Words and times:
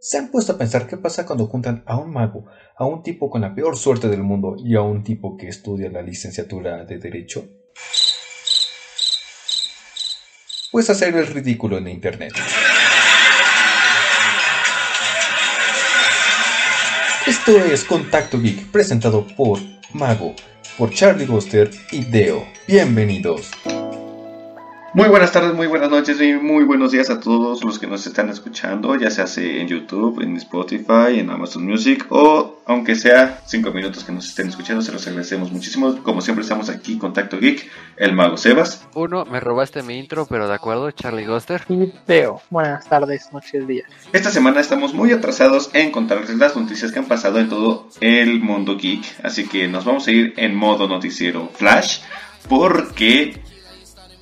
¿Se 0.00 0.18
han 0.18 0.30
puesto 0.30 0.52
a 0.52 0.58
pensar 0.58 0.86
qué 0.86 0.96
pasa 0.96 1.24
cuando 1.24 1.46
juntan 1.46 1.82
a 1.86 1.96
un 1.96 2.12
mago, 2.12 2.46
a 2.76 2.84
un 2.84 3.02
tipo 3.02 3.30
con 3.30 3.40
la 3.40 3.54
peor 3.54 3.76
suerte 3.76 4.08
del 4.08 4.22
mundo 4.22 4.56
y 4.58 4.76
a 4.76 4.82
un 4.82 5.02
tipo 5.02 5.36
que 5.36 5.48
estudia 5.48 5.90
la 5.90 6.02
licenciatura 6.02 6.84
de 6.84 6.98
Derecho? 6.98 7.48
Pues 10.70 10.90
hacer 10.90 11.16
el 11.16 11.26
ridículo 11.26 11.78
en 11.78 11.88
Internet. 11.88 12.32
Esto 17.26 17.64
es 17.64 17.84
Contacto 17.84 18.38
Geek, 18.38 18.70
presentado 18.70 19.26
por 19.36 19.58
Mago, 19.92 20.34
por 20.76 20.90
Charlie 20.90 21.24
Buster 21.24 21.70
y 21.90 22.04
Deo. 22.04 22.44
Bienvenidos. 22.66 23.50
Muy 24.94 25.08
buenas 25.08 25.32
tardes, 25.32 25.52
muy 25.54 25.66
buenas 25.66 25.90
noches 25.90 26.20
y 26.20 26.34
muy 26.34 26.62
buenos 26.62 26.92
días 26.92 27.10
a 27.10 27.18
todos 27.18 27.64
los 27.64 27.80
que 27.80 27.88
nos 27.88 28.06
están 28.06 28.28
escuchando, 28.28 28.94
ya 28.94 29.10
sea 29.10 29.24
en 29.42 29.66
YouTube, 29.66 30.20
en 30.20 30.36
Spotify, 30.36 31.18
en 31.18 31.30
Amazon 31.30 31.66
Music 31.66 32.06
o 32.10 32.60
aunque 32.64 32.94
sea 32.94 33.40
5 33.44 33.72
minutos 33.72 34.04
que 34.04 34.12
nos 34.12 34.28
estén 34.28 34.50
escuchando, 34.50 34.82
se 34.82 34.92
los 34.92 35.04
agradecemos 35.08 35.50
muchísimo. 35.50 36.00
Como 36.04 36.20
siempre 36.20 36.42
estamos 36.42 36.68
aquí, 36.68 36.96
Contacto 36.96 37.40
Geek, 37.40 37.68
el 37.96 38.12
mago 38.12 38.36
Sebas. 38.36 38.86
Uno, 38.94 39.24
me 39.24 39.40
robaste 39.40 39.82
mi 39.82 39.98
intro, 39.98 40.26
pero 40.26 40.46
de 40.46 40.54
acuerdo, 40.54 40.88
Charlie 40.92 41.26
Goster. 41.26 41.64
Y 41.68 41.92
Teo, 42.06 42.40
buenas 42.48 42.88
tardes, 42.88 43.32
noches, 43.32 43.66
días. 43.66 43.90
Esta 44.12 44.30
semana 44.30 44.60
estamos 44.60 44.94
muy 44.94 45.10
atrasados 45.10 45.70
en 45.72 45.90
contarles 45.90 46.30
las 46.36 46.54
noticias 46.54 46.92
que 46.92 47.00
han 47.00 47.06
pasado 47.06 47.40
en 47.40 47.48
todo 47.48 47.88
el 48.00 48.38
mundo 48.38 48.76
geek, 48.76 49.04
así 49.24 49.48
que 49.48 49.66
nos 49.66 49.84
vamos 49.84 50.06
a 50.06 50.12
ir 50.12 50.34
en 50.36 50.54
modo 50.54 50.86
noticiero 50.86 51.50
flash 51.52 51.98
porque 52.48 53.42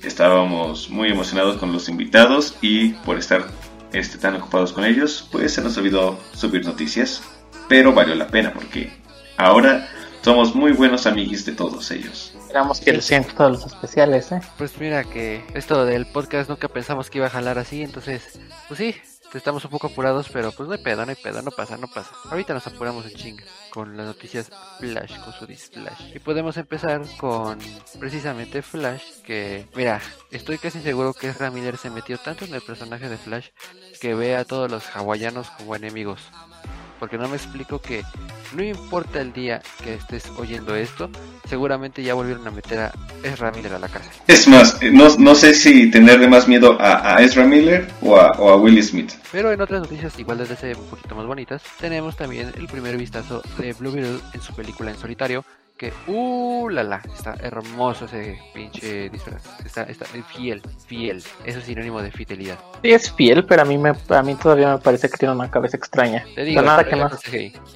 estábamos 0.03 0.89
muy 0.89 1.09
emocionados 1.09 1.57
con 1.57 1.71
los 1.71 1.89
invitados 1.89 2.55
y 2.61 2.89
por 2.89 3.17
estar 3.17 3.47
este, 3.93 4.17
tan 4.17 4.35
ocupados 4.35 4.73
con 4.73 4.85
ellos, 4.85 5.27
pues 5.31 5.53
se 5.53 5.61
nos 5.61 5.77
olvidó 5.77 6.19
subir 6.33 6.65
noticias, 6.65 7.21
pero 7.67 7.93
valió 7.93 8.15
la 8.15 8.27
pena 8.27 8.53
porque 8.53 8.91
ahora 9.37 9.87
somos 10.21 10.55
muy 10.55 10.71
buenos 10.71 11.05
amigos 11.05 11.45
de 11.45 11.51
todos 11.53 11.91
ellos. 11.91 12.33
Esperamos 12.35 12.79
que 12.79 12.93
les 12.93 13.05
sigan 13.05 13.23
todos 13.23 13.51
los 13.51 13.65
especiales, 13.65 14.31
¿eh? 14.31 14.41
Pues 14.57 14.77
mira 14.79 15.03
que 15.03 15.43
esto 15.53 15.85
del 15.85 16.05
podcast 16.05 16.49
nunca 16.49 16.67
pensamos 16.67 17.09
que 17.09 17.17
iba 17.19 17.27
a 17.27 17.31
jalar 17.31 17.57
así, 17.57 17.81
entonces, 17.81 18.39
pues 18.67 18.77
sí, 18.77 18.95
estamos 19.33 19.65
un 19.65 19.71
poco 19.71 19.87
apurados, 19.87 20.29
pero 20.31 20.51
pues 20.51 20.67
no 20.67 20.75
hay 20.75 20.83
pedo, 20.83 21.05
no 21.05 21.09
hay 21.09 21.17
pedo, 21.21 21.41
no 21.41 21.51
pasa, 21.51 21.77
no 21.77 21.87
pasa. 21.87 22.11
Ahorita 22.29 22.53
nos 22.53 22.67
apuramos 22.67 23.05
en 23.05 23.13
chinga 23.13 23.43
con 23.73 23.97
las 23.97 24.05
noticias 24.05 24.51
Flash, 24.79 25.19
con 25.19 25.33
su 25.33 25.47
Flash. 25.47 26.15
Y 26.15 26.19
podemos 26.19 26.57
empezar 26.57 27.01
con 27.17 27.57
precisamente 27.99 28.61
Flash, 28.61 29.01
que 29.25 29.67
mira, 29.75 29.99
estoy 30.29 30.59
casi 30.59 30.79
seguro 30.79 31.13
que 31.13 31.33
Ramírez 31.33 31.79
se 31.79 31.89
metió 31.89 32.19
tanto 32.19 32.45
en 32.45 32.53
el 32.53 32.61
personaje 32.61 33.09
de 33.09 33.17
Flash 33.17 33.47
que 33.99 34.13
ve 34.13 34.35
a 34.35 34.45
todos 34.45 34.69
los 34.69 34.95
hawaianos 34.95 35.49
como 35.49 35.75
enemigos. 35.75 36.21
Porque 37.03 37.17
no 37.17 37.27
me 37.27 37.35
explico 37.35 37.81
que 37.81 38.01
no 38.55 38.63
importa 38.63 39.19
el 39.19 39.33
día 39.33 39.61
que 39.83 39.95
estés 39.95 40.23
oyendo 40.37 40.73
esto, 40.73 41.09
seguramente 41.49 42.01
ya 42.01 42.13
volvieron 42.13 42.47
a 42.47 42.51
meter 42.51 42.79
a 42.79 42.93
Ezra 43.21 43.51
Miller 43.51 43.73
a 43.73 43.79
la 43.79 43.89
casa. 43.89 44.09
Es 44.25 44.47
más, 44.47 44.81
no, 44.81 45.09
no 45.17 45.35
sé 45.35 45.53
si 45.53 45.91
tenerle 45.91 46.29
más 46.29 46.47
miedo 46.47 46.79
a, 46.79 47.17
a 47.17 47.21
Ezra 47.21 47.43
Miller 47.43 47.89
o 48.01 48.15
a, 48.15 48.31
o 48.39 48.51
a 48.51 48.55
Will 48.55 48.81
Smith. 48.81 49.11
Pero 49.33 49.51
en 49.51 49.59
otras 49.59 49.81
noticias, 49.81 50.17
igual 50.17 50.37
desde 50.37 50.53
ese 50.53 50.79
un 50.79 50.85
poquito 50.85 51.13
más 51.13 51.25
bonitas, 51.25 51.61
tenemos 51.77 52.15
también 52.15 52.53
el 52.55 52.67
primer 52.67 52.95
vistazo 52.95 53.41
de 53.57 53.73
Blue 53.73 53.91
Beetle 53.91 54.21
en 54.33 54.41
su 54.41 54.55
película 54.55 54.91
en 54.91 54.97
solitario, 54.97 55.43
que, 55.83 56.11
uh, 56.11 56.69
la 56.69 56.83
la, 56.83 57.01
está 57.13 57.35
hermoso 57.41 58.05
ese 58.05 58.39
pinche 58.53 59.09
disfraz. 59.09 59.43
Está, 59.65 59.83
está 59.83 60.05
fiel, 60.05 60.61
fiel. 60.87 61.21
Eso 61.43 61.59
es 61.59 61.65
sinónimo 61.65 62.01
de 62.01 62.09
fidelidad. 62.09 62.57
Sí, 62.81 62.91
es 62.91 63.11
fiel, 63.11 63.45
pero 63.45 63.63
a 63.63 63.65
mí, 63.65 63.77
me, 63.77 63.91
a 64.09 64.23
mí 64.23 64.35
todavía 64.35 64.71
me 64.71 64.77
parece 64.77 65.09
que 65.09 65.17
tiene 65.17 65.33
una 65.33 65.51
cabeza 65.51 65.75
extraña. 65.75 66.23
Te 66.35 66.43
digo, 66.45 66.61
nada 66.61 66.83
se 66.83 66.89
que 66.89 66.95
arregla 66.95 67.09
más. 67.09 67.19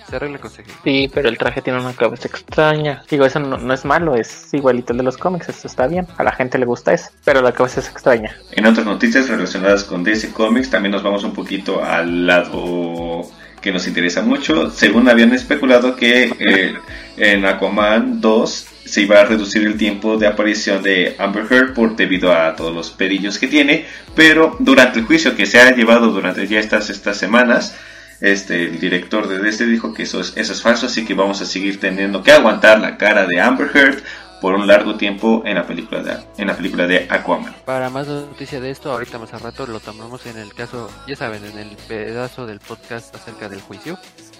Se 0.10 0.16
arregla 0.16 0.40
con 0.40 0.52
CGI. 0.52 0.72
Sí, 0.84 1.12
pero 1.14 1.28
el 1.28 1.38
traje 1.38 1.62
tiene 1.62 1.82
una 1.82 1.94
cabeza 1.94 2.30
extraña. 2.30 3.04
Digo, 3.10 3.26
eso 3.26 3.40
no, 3.40 3.58
no 3.58 3.74
es 3.74 3.84
malo, 3.84 4.16
es 4.16 4.54
igualito 4.54 4.94
el 4.94 5.00
de 5.00 5.04
los 5.04 5.18
cómics, 5.18 5.50
eso 5.50 5.68
está 5.68 5.88
bien. 5.88 6.08
A 6.18 6.24
la 6.24 6.32
gente 6.32 6.58
le 6.58 6.66
gusta 6.66 6.94
eso, 6.94 7.10
pero 7.26 7.42
la 7.42 7.52
cabeza 7.52 7.82
es 7.82 7.90
extraña. 7.90 8.38
En 8.52 8.66
otras 8.66 8.86
noticias 8.86 9.28
relacionadas 9.28 9.84
con 9.84 10.06
DC 10.06 10.32
Comics, 10.32 10.70
también 10.70 10.94
nos 10.94 11.04
vamos 11.04 11.26
un 11.26 11.34
poquito 11.34 11.84
al 11.84 12.26
lado 12.26 13.30
que 13.68 13.74
nos 13.74 13.86
interesa 13.86 14.22
mucho. 14.22 14.72
Según 14.72 15.10
habían 15.10 15.34
especulado 15.34 15.98
que 15.98 16.32
eh, 16.40 16.74
en 17.18 17.46
Aquaman 17.46 18.22
2 18.22 18.68
se 18.86 19.02
iba 19.02 19.20
a 19.20 19.26
reducir 19.26 19.64
el 19.68 19.76
tiempo 19.76 20.16
de 20.16 20.26
aparición 20.26 20.82
de 20.82 21.18
Amber 21.20 21.46
Heard 21.52 21.74
por 21.74 21.98
debido 21.98 22.32
a 22.32 22.56
todos 22.56 22.74
los 22.74 22.92
pedillos 22.92 23.38
que 23.38 23.48
tiene, 23.48 23.86
pero 24.16 24.56
durante 24.60 25.00
el 25.00 25.06
juicio 25.06 25.36
que 25.36 25.46
se 25.46 25.60
ha 25.60 25.76
llevado 25.76 26.12
durante 26.12 26.48
ya 26.48 26.62
estas, 26.62 26.90
estas 26.90 27.18
semanas, 27.18 27.76
este, 28.22 28.64
el 28.64 28.80
director 28.80 29.28
de 29.28 29.40
DC 29.40 29.66
dijo 29.66 29.94
que 29.94 30.04
eso 30.04 30.22
es, 30.22 30.32
eso 30.38 30.54
es 30.54 30.62
falso, 30.62 30.86
así 30.86 31.04
que 31.04 31.14
vamos 31.14 31.42
a 31.42 31.46
seguir 31.46 31.78
teniendo 31.78 32.24
que 32.24 32.32
aguantar 32.32 32.80
la 32.80 32.96
cara 32.96 33.26
de 33.26 33.42
Amber 33.42 33.70
Heard 33.74 34.02
por 34.42 34.54
un 34.56 34.68
largo 34.68 34.96
tiempo 34.96 35.42
en 35.46 35.56
la 35.56 35.66
película 35.66 36.02
de, 36.04 36.18
en 36.38 36.48
la 36.48 36.56
película 36.56 36.88
de 36.88 37.08
Aquaman. 37.10 37.56
Para 37.66 37.90
más 37.90 38.08
noticia 38.08 38.60
de 38.60 38.70
esto, 38.70 38.92
ahorita 38.92 39.18
más 39.20 39.34
a 39.34 39.40
rato 39.40 39.66
lo 39.66 39.80
tomamos 39.80 40.26
en 40.26 40.38
el 40.38 40.54
caso, 40.54 40.90
ya 41.08 41.16
saben, 41.16 41.44
en 41.46 41.58
el 41.58 41.76
pedazo 41.88 42.46
del 42.46 42.60
podcast 42.60 43.16
acerca 43.16 43.50
del 43.50 43.62
juicio. 43.62 43.98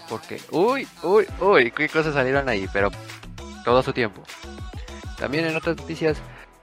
Porque, 0.10 0.40
uy, 0.52 0.88
uy, 1.04 1.26
uy, 1.42 1.72
qué 1.72 1.90
cosas 1.90 2.14
salieron 2.14 2.48
ahí, 2.48 2.68
pero 2.72 2.90
todo 3.66 3.80
a 3.80 3.84
su 3.84 3.92
tiempo. 3.92 4.24
También 5.18 5.46
en 5.46 5.56
otras 5.56 5.76
noticias, 5.78 6.18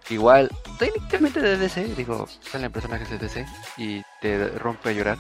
igual, 0.09 0.51
técnicamente 0.79 1.41
de 1.41 1.59
DC, 1.59 1.95
digo, 1.97 2.27
salen 2.41 2.73
personajes 2.73 3.11
de 3.11 3.19
DC 3.19 3.47
y 3.77 4.03
te 4.21 4.49
rompe 4.51 4.91
a 4.91 4.93
llorar. 4.93 5.19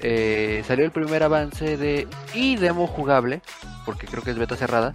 Eh, 0.00 0.62
salió 0.66 0.84
el 0.84 0.92
primer 0.92 1.22
avance 1.22 1.76
de 1.76 2.06
y 2.34 2.56
demo 2.56 2.86
jugable, 2.86 3.40
porque 3.84 4.06
creo 4.06 4.22
que 4.22 4.30
es 4.30 4.38
beta 4.38 4.56
cerrada, 4.56 4.94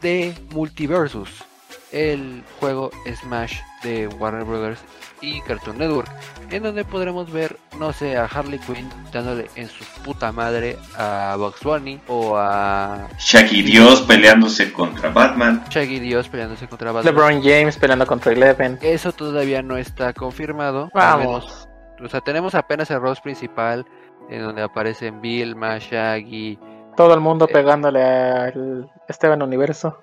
de 0.00 0.34
Multiversus, 0.54 1.44
el 1.92 2.42
juego 2.58 2.90
Smash 3.22 3.58
de 3.82 4.06
Warner 4.08 4.44
Brothers 4.44 4.80
y 5.22 5.40
Cartoon 5.42 5.78
Network, 5.78 6.08
en 6.50 6.62
donde 6.62 6.84
podremos 6.84 7.30
ver, 7.30 7.56
no 7.78 7.92
sé, 7.92 8.16
a 8.16 8.24
Harley 8.24 8.58
Quinn 8.58 8.88
dándole 9.12 9.48
en 9.56 9.68
su 9.68 9.84
puta 10.02 10.32
madre 10.32 10.78
a 10.96 11.34
Bugs 11.38 11.62
Bunny 11.62 12.00
o 12.08 12.36
a 12.36 13.08
Shaggy 13.18 13.62
Dios 13.62 14.00
peleándose 14.02 14.72
contra 14.72 15.10
Batman. 15.10 15.64
Shaggy 15.70 15.98
Dios 16.00 16.28
peleándose 16.28 16.66
contra 16.68 16.92
Batman. 16.92 17.14
LeBron 17.14 17.42
James 17.42 17.76
peleando 17.76 18.06
contra 18.06 18.32
Eleven. 18.32 18.78
Eso 18.82 19.12
todavía 19.12 19.62
no 19.62 19.76
está 19.76 20.12
confirmado. 20.14 20.90
menos- 20.94 20.94
Vamos. 20.94 21.68
o 22.02 22.08
sea, 22.08 22.20
tenemos 22.22 22.54
apenas 22.54 22.90
el 22.90 23.00
rostro 23.00 23.24
principal 23.24 23.84
en 24.30 24.42
donde 24.42 24.62
aparecen 24.62 25.20
Vilma, 25.20 25.78
Shaggy, 25.78 26.58
Todo 26.96 27.14
el 27.14 27.20
mundo 27.20 27.46
Eh. 27.48 27.52
pegándole 27.52 28.02
al 28.02 28.90
Esteban 29.10 29.42
Universo. 29.42 29.98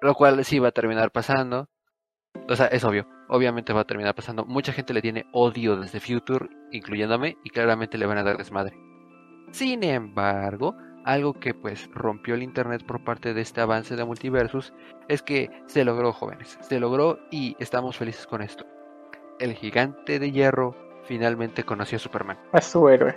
lo 0.00 0.14
cual 0.14 0.44
sí 0.44 0.58
va 0.58 0.68
a 0.68 0.72
terminar 0.72 1.10
pasando. 1.12 1.68
O 2.48 2.56
sea, 2.56 2.66
es 2.66 2.82
obvio, 2.82 3.06
obviamente 3.28 3.72
va 3.72 3.82
a 3.82 3.86
terminar 3.86 4.14
pasando. 4.14 4.44
Mucha 4.44 4.72
gente 4.72 4.94
le 4.94 5.02
tiene 5.02 5.26
odio 5.32 5.76
desde 5.76 6.00
Future, 6.00 6.48
incluyéndome, 6.72 7.36
y 7.44 7.50
claramente 7.50 7.98
le 7.98 8.06
van 8.06 8.18
a 8.18 8.22
dar 8.22 8.36
desmadre. 8.38 8.76
Sin 9.52 9.84
embargo, 9.84 10.74
algo 11.04 11.34
que 11.34 11.54
pues 11.54 11.88
rompió 11.92 12.34
el 12.34 12.42
internet 12.42 12.84
por 12.86 13.04
parte 13.04 13.34
de 13.34 13.42
este 13.42 13.60
avance 13.60 13.96
de 13.96 14.04
Multiversus 14.04 14.72
es 15.08 15.22
que 15.22 15.50
se 15.66 15.84
logró, 15.84 16.12
jóvenes, 16.12 16.58
se 16.62 16.80
logró 16.80 17.18
y 17.30 17.54
estamos 17.58 17.96
felices 17.96 18.26
con 18.26 18.42
esto. 18.42 18.64
El 19.38 19.54
gigante 19.54 20.18
de 20.18 20.32
hierro 20.32 20.74
finalmente 21.04 21.64
conoció 21.64 21.96
a 21.96 22.00
Superman. 22.00 22.38
Es 22.52 22.64
su 22.64 22.88
héroe. 22.88 23.14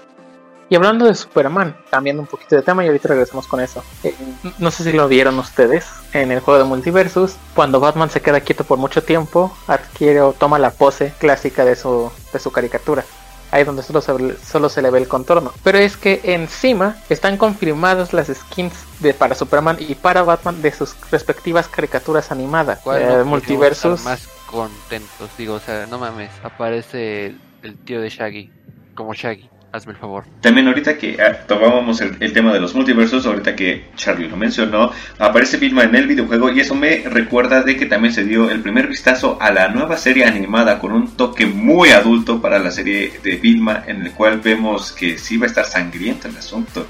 Y 0.68 0.76
hablando 0.76 1.06
de 1.06 1.14
Superman, 1.14 1.78
cambiando 1.92 2.24
un 2.24 2.28
poquito 2.28 2.56
de 2.56 2.64
tema 2.64 2.84
y 2.84 2.88
ahorita 2.88 3.10
regresamos 3.10 3.46
con 3.48 3.60
eso. 3.62 3.84
Eh, 4.04 4.16
no 4.58 4.72
sé 4.72 4.84
si 4.84 4.94
lo 4.94 5.08
vieron 5.08 5.38
ustedes 5.38 5.86
en 6.14 6.32
el 6.32 6.40
juego 6.40 6.58
de 6.58 6.66
Multiversus. 6.66 7.36
Cuando 7.54 7.80
Batman 7.80 8.10
se 8.10 8.22
queda 8.22 8.42
quieto 8.42 8.64
por 8.64 8.80
mucho 8.80 9.04
tiempo, 9.04 9.56
adquiere 9.68 10.22
o 10.22 10.34
toma 10.34 10.58
la 10.58 10.72
pose 10.72 11.14
clásica 11.20 11.64
de 11.66 11.76
su, 11.76 12.12
de 12.34 12.40
su 12.40 12.52
caricatura. 12.52 13.06
Ahí 13.52 13.64
donde 13.64 13.84
solo 13.84 14.02
se, 14.02 14.12
solo 14.44 14.70
se 14.70 14.82
le 14.82 14.90
ve 14.90 14.98
el 14.98 15.08
contorno. 15.08 15.54
Pero 15.64 15.78
es 15.78 15.98
que 15.98 16.20
encima 16.24 16.98
están 17.10 17.38
confirmadas 17.38 18.12
las 18.12 18.28
skins 18.28 18.74
de, 19.02 19.14
para 19.14 19.36
Superman 19.36 19.78
y 19.80 19.94
para 19.94 20.24
Batman 20.24 20.64
de 20.64 20.72
sus 20.72 20.96
respectivas 21.12 21.68
caricaturas 21.68 22.32
animadas. 22.32 22.80
¿Cuál 22.84 23.02
Eh, 23.04 23.24
Multiversus. 23.24 24.04
más 24.04 24.28
contentos? 24.48 25.30
Digo, 25.38 25.54
o 25.54 25.60
sea, 25.60 25.86
no 25.86 26.00
mames, 26.00 26.32
aparece 26.44 27.28
el, 27.28 27.42
el 27.62 27.78
tío 27.78 28.02
de 28.02 28.10
Shaggy, 28.10 28.52
como 28.96 29.14
Shaggy, 29.14 29.48
hazme 29.76 29.94
el 29.94 30.00
favor. 30.00 30.24
También 30.42 30.68
ahorita 30.68 30.98
que 30.98 31.18
ah, 31.22 31.46
tomábamos 31.48 32.02
el, 32.02 32.18
el 32.20 32.34
tema 32.34 32.54
de 32.54 32.60
los 32.60 32.74
multiversos, 32.74 33.26
ahorita 33.26 33.56
que 33.56 33.86
Charlie 33.96 34.28
lo 34.28 34.38
mencionó, 34.38 34.92
aparece 35.20 35.58
Vilma 35.58 35.84
en 35.84 35.96
el 35.96 36.08
videojuego 36.08 36.52
y 36.52 36.60
eso 36.62 36.74
me 36.76 37.04
recuerda 37.08 37.62
de 37.62 37.78
que 37.78 37.86
también 37.86 38.14
se 38.14 38.24
dio 38.24 38.50
el 38.50 38.62
primer 38.62 38.88
vistazo 38.88 39.38
a 39.40 39.52
la 39.52 39.68
nueva 39.70 39.98
serie 39.98 40.26
animada 40.26 40.80
con 40.80 40.92
un 40.94 41.16
toque 41.16 41.46
muy 41.46 41.90
adulto 41.90 42.42
para 42.42 42.60
la 42.60 42.72
serie 42.72 43.20
de 43.24 43.36
Vilma 43.36 43.84
en 43.86 44.02
el 44.06 44.12
cual 44.14 44.40
vemos 44.42 44.92
que 44.92 45.18
sí 45.18 45.38
va 45.38 45.46
a 45.46 45.50
estar 45.50 45.66
sangriento 45.66 46.28
el 46.28 46.38
asunto. 46.38 46.88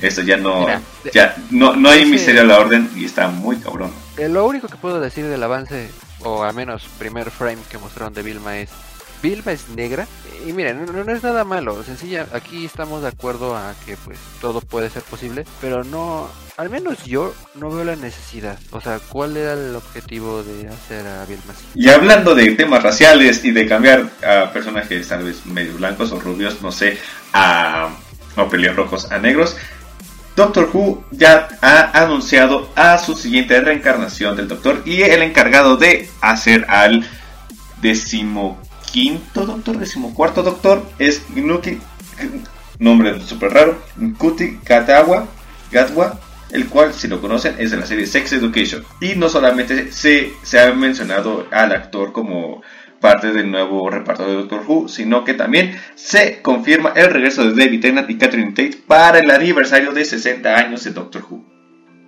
Eso 0.00 0.22
ya 0.22 0.36
no, 0.36 0.60
Mira, 0.62 0.80
ya 1.14 1.36
no, 1.50 1.76
no 1.76 1.88
hay 1.88 2.00
ese- 2.02 2.10
misterio 2.10 2.40
a 2.40 2.44
la 2.44 2.58
orden 2.58 2.90
y 2.96 3.04
está 3.04 3.28
muy 3.28 3.56
cabrón. 3.58 3.92
Eh, 4.16 4.28
lo 4.28 4.44
único 4.46 4.66
que 4.66 4.76
puedo 4.76 5.00
decir 5.00 5.26
del 5.26 5.42
avance, 5.42 5.90
o 6.24 6.42
al 6.42 6.54
menos 6.54 6.88
primer 6.98 7.30
frame 7.30 7.58
que 7.70 7.78
mostraron 7.78 8.12
de 8.12 8.22
Vilma 8.22 8.58
es, 8.58 8.70
Vilma 9.22 9.52
es 9.52 9.68
negra. 9.68 10.06
Y 10.46 10.52
miren, 10.52 10.84
no, 10.84 11.04
no 11.04 11.12
es 11.12 11.22
nada 11.22 11.44
malo. 11.44 11.82
Sencilla, 11.84 12.26
aquí 12.32 12.64
estamos 12.64 13.02
de 13.02 13.08
acuerdo 13.08 13.56
a 13.56 13.74
que 13.86 13.96
pues 13.96 14.18
todo 14.40 14.60
puede 14.60 14.90
ser 14.90 15.02
posible. 15.02 15.44
Pero 15.60 15.84
no, 15.84 16.28
al 16.56 16.70
menos 16.70 17.04
yo 17.04 17.32
no 17.54 17.70
veo 17.70 17.84
la 17.84 17.96
necesidad. 17.96 18.58
O 18.72 18.80
sea, 18.80 18.98
¿cuál 19.08 19.36
era 19.36 19.52
el 19.52 19.76
objetivo 19.76 20.42
de 20.42 20.68
hacer 20.68 21.06
a 21.06 21.24
Vilma 21.26 21.52
así? 21.52 21.64
Y 21.74 21.88
hablando 21.88 22.34
de 22.34 22.50
temas 22.52 22.82
raciales 22.82 23.44
y 23.44 23.52
de 23.52 23.66
cambiar 23.66 24.10
a 24.26 24.52
personajes 24.52 25.08
tal 25.08 25.24
vez 25.24 25.46
medio 25.46 25.74
blancos 25.74 26.12
o 26.12 26.20
rubios, 26.20 26.60
no 26.60 26.72
sé, 26.72 26.98
a, 27.32 27.90
o 28.36 28.48
pelirrojos 28.48 29.10
a 29.12 29.18
negros, 29.18 29.56
Doctor 30.34 30.70
Who 30.72 31.04
ya 31.10 31.48
ha 31.60 32.02
anunciado 32.02 32.70
a 32.74 32.98
su 32.98 33.14
siguiente 33.14 33.60
reencarnación 33.60 34.36
del 34.36 34.48
Doctor 34.48 34.82
y 34.86 35.02
el 35.02 35.22
encargado 35.22 35.76
de 35.76 36.08
hacer 36.20 36.64
al 36.68 37.06
decimoquinto 38.92 39.46
Doctor, 39.46 39.78
decimocuarto 39.78 40.42
Doctor 40.42 40.82
es 40.98 41.24
Nuki, 41.30 41.78
nombre 42.78 43.20
súper 43.20 43.52
raro, 43.52 43.82
Kuti 44.18 44.58
Gatawa, 44.64 45.26
Gatwa, 45.70 46.20
el 46.50 46.68
cual, 46.68 46.92
si 46.92 47.08
lo 47.08 47.20
conocen, 47.20 47.54
es 47.58 47.70
de 47.70 47.78
la 47.78 47.86
serie 47.86 48.06
Sex 48.06 48.34
Education. 48.34 48.84
Y 49.00 49.14
no 49.14 49.30
solamente 49.30 49.90
se, 49.90 50.32
se 50.42 50.60
ha 50.60 50.72
mencionado 50.74 51.46
al 51.50 51.72
actor 51.72 52.12
como 52.12 52.62
parte 53.00 53.32
del 53.32 53.50
nuevo 53.50 53.88
reparto 53.88 54.26
de 54.26 54.34
Doctor 54.34 54.62
Who, 54.66 54.88
sino 54.88 55.24
que 55.24 55.34
también 55.34 55.80
se 55.94 56.42
confirma 56.42 56.92
el 56.94 57.10
regreso 57.10 57.44
de 57.44 57.64
David 57.64 57.80
Tennant 57.80 58.10
y 58.10 58.18
Catherine 58.18 58.50
Tate 58.50 58.78
para 58.86 59.18
el 59.18 59.30
aniversario 59.30 59.92
de 59.92 60.04
60 60.04 60.54
años 60.54 60.84
de 60.84 60.90
Doctor 60.90 61.24
Who. 61.28 61.51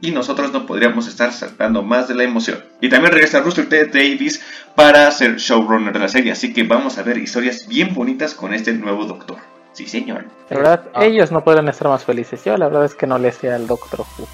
Y 0.00 0.10
nosotros 0.10 0.52
no 0.52 0.66
podríamos 0.66 1.06
estar 1.08 1.32
saltando 1.32 1.82
más 1.82 2.08
de 2.08 2.14
la 2.14 2.24
emoción. 2.24 2.62
Y 2.80 2.88
también 2.90 3.12
regresa 3.12 3.40
Russell 3.40 3.66
T. 3.68 3.86
Davis 3.86 4.42
para 4.74 5.10
ser 5.10 5.36
showrunner 5.36 5.92
de 5.94 5.98
la 5.98 6.08
serie, 6.08 6.32
así 6.32 6.52
que 6.52 6.62
vamos 6.64 6.98
a 6.98 7.02
ver 7.02 7.16
historias 7.16 7.66
bien 7.66 7.94
bonitas 7.94 8.34
con 8.34 8.52
este 8.52 8.72
nuevo 8.72 9.06
Doctor. 9.06 9.38
Sí, 9.72 9.86
señor. 9.86 10.26
La 10.50 10.56
verdad, 10.58 10.84
Ah. 10.94 11.04
ellos 11.04 11.32
no 11.32 11.42
pueden 11.42 11.68
estar 11.68 11.88
más 11.88 12.04
felices. 12.04 12.44
Yo 12.44 12.56
la 12.56 12.66
verdad 12.66 12.84
es 12.84 12.94
que 12.94 13.06
no 13.06 13.18
le 13.18 13.32
sé 13.32 13.50
al 13.50 13.66
Doctor 13.66 14.00
Who. 14.00 14.28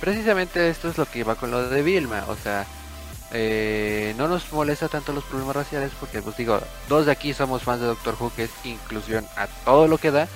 Precisamente 0.00 0.68
esto 0.68 0.88
es 0.88 0.98
lo 0.98 1.06
que 1.06 1.24
va 1.24 1.34
con 1.34 1.50
lo 1.50 1.68
de 1.68 1.82
Vilma, 1.82 2.24
o 2.28 2.36
sea, 2.36 2.66
eh, 3.32 4.14
no 4.18 4.28
nos 4.28 4.52
molesta 4.52 4.88
tanto 4.88 5.12
los 5.12 5.24
problemas 5.24 5.56
raciales 5.56 5.92
porque, 5.98 6.20
pues 6.22 6.36
digo, 6.36 6.60
dos 6.88 7.06
de 7.06 7.12
aquí 7.12 7.32
somos 7.32 7.62
fans 7.62 7.80
de 7.80 7.86
Doctor 7.86 8.16
Who, 8.18 8.32
que 8.34 8.44
es 8.44 8.50
inclusión 8.64 9.24
a 9.36 9.46
todo 9.64 9.88
lo 9.88 9.98
que 9.98 10.10
da. 10.10 10.28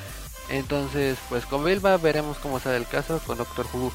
Entonces, 0.51 1.17
pues 1.29 1.47
con 1.47 1.65
Vilma 1.65 1.97
veremos 1.97 2.37
cómo 2.39 2.61
sale 2.61 2.77
el 2.77 2.87
caso, 2.87 3.21
con 3.27 3.39
Doctor 3.39 3.67
Who 3.73 3.91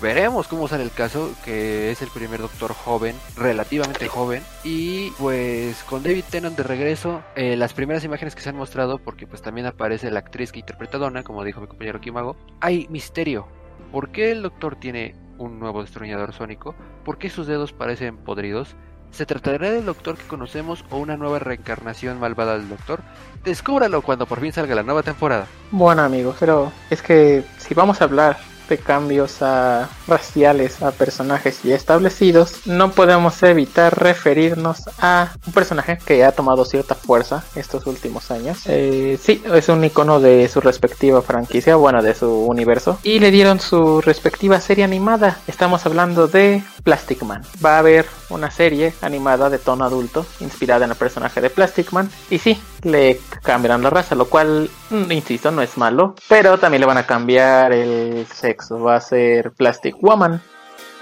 veremos 0.00 0.48
cómo 0.48 0.68
sale 0.68 0.84
el 0.84 0.90
caso, 0.90 1.32
que 1.44 1.90
es 1.90 2.02
el 2.02 2.08
primer 2.08 2.40
Doctor 2.40 2.72
joven, 2.72 3.16
relativamente 3.36 4.08
joven. 4.08 4.42
Y 4.64 5.10
pues 5.12 5.82
con 5.84 6.02
David 6.02 6.24
Tennant 6.30 6.56
de 6.56 6.62
regreso, 6.62 7.22
eh, 7.34 7.56
las 7.56 7.72
primeras 7.72 8.04
imágenes 8.04 8.34
que 8.34 8.42
se 8.42 8.50
han 8.50 8.56
mostrado, 8.56 8.98
porque 8.98 9.26
pues 9.26 9.42
también 9.42 9.66
aparece 9.66 10.10
la 10.10 10.20
actriz 10.20 10.52
que 10.52 10.60
interpreta 10.60 10.96
a 10.96 11.00
Donna, 11.00 11.22
como 11.22 11.44
dijo 11.44 11.60
mi 11.60 11.66
compañero 11.66 12.00
Kimago, 12.00 12.36
hay 12.60 12.86
misterio. 12.90 13.46
¿Por 13.92 14.10
qué 14.10 14.32
el 14.32 14.42
Doctor 14.42 14.76
tiene 14.76 15.14
un 15.38 15.58
nuevo 15.58 15.82
destornillador 15.82 16.32
sónico? 16.32 16.74
¿Por 17.04 17.18
qué 17.18 17.30
sus 17.30 17.46
dedos 17.46 17.72
parecen 17.72 18.16
podridos? 18.16 18.76
¿Se 19.12 19.24
tratará 19.24 19.70
del 19.70 19.86
Doctor 19.86 20.16
que 20.16 20.26
conocemos 20.26 20.84
o 20.90 20.98
una 20.98 21.16
nueva 21.16 21.38
reencarnación 21.38 22.20
malvada 22.20 22.58
del 22.58 22.68
Doctor? 22.68 23.00
Descúbralo 23.44 24.02
cuando 24.02 24.26
por 24.26 24.40
fin 24.40 24.52
salga 24.52 24.74
la 24.74 24.82
nueva 24.82 25.02
temporada. 25.02 25.46
Bueno 25.70 26.02
amigos, 26.02 26.36
pero 26.38 26.72
es 26.90 27.00
que 27.00 27.44
si 27.58 27.72
vamos 27.72 28.00
a 28.00 28.04
hablar 28.04 28.36
de 28.68 28.78
cambios 28.78 29.42
a 29.42 29.88
raciales 30.06 30.82
a 30.82 30.92
personajes 30.92 31.62
ya 31.62 31.74
establecidos, 31.74 32.66
no 32.66 32.92
podemos 32.92 33.42
evitar 33.42 33.98
referirnos 33.98 34.82
a 34.98 35.32
un 35.46 35.52
personaje 35.52 35.98
que 36.04 36.24
ha 36.24 36.32
tomado 36.32 36.64
cierta 36.64 36.94
fuerza 36.94 37.44
estos 37.54 37.86
últimos 37.86 38.30
años. 38.30 38.62
Eh, 38.66 39.18
sí, 39.22 39.42
es 39.52 39.68
un 39.68 39.84
icono 39.84 40.20
de 40.20 40.48
su 40.48 40.60
respectiva 40.60 41.22
franquicia, 41.22 41.76
bueno, 41.76 42.02
de 42.02 42.14
su 42.14 42.28
universo, 42.28 42.98
y 43.02 43.18
le 43.18 43.30
dieron 43.30 43.60
su 43.60 44.00
respectiva 44.00 44.60
serie 44.60 44.84
animada. 44.84 45.38
Estamos 45.46 45.86
hablando 45.86 46.28
de 46.28 46.62
Plastic 46.82 47.22
Man. 47.22 47.42
Va 47.64 47.76
a 47.76 47.78
haber 47.78 48.06
una 48.30 48.50
serie 48.50 48.94
animada 49.02 49.50
de 49.50 49.58
tono 49.58 49.84
adulto 49.84 50.26
inspirada 50.40 50.84
en 50.84 50.90
el 50.90 50.96
personaje 50.96 51.40
de 51.40 51.50
Plastic 51.50 51.92
Man, 51.92 52.10
y 52.30 52.38
sí, 52.38 52.60
le 52.82 53.20
cambiarán 53.42 53.82
la 53.82 53.90
raza, 53.90 54.14
lo 54.14 54.26
cual, 54.26 54.70
mm, 54.90 55.12
insisto, 55.12 55.50
no 55.50 55.62
es 55.62 55.76
malo, 55.76 56.14
pero 56.28 56.58
también 56.58 56.80
le 56.80 56.86
van 56.86 56.98
a 56.98 57.06
cambiar 57.06 57.72
el 57.72 58.26
sexo, 58.34 58.55
va 58.70 58.96
a 58.96 59.00
ser 59.00 59.52
Plastic 59.52 59.96
Woman. 60.00 60.40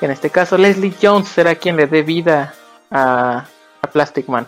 En 0.00 0.10
este 0.10 0.30
caso, 0.30 0.58
Leslie 0.58 0.94
Jones 1.00 1.28
será 1.28 1.54
quien 1.54 1.76
le 1.76 1.86
dé 1.86 2.02
vida 2.02 2.54
a, 2.90 3.44
a 3.82 3.86
Plastic 3.90 4.28
Man. 4.28 4.46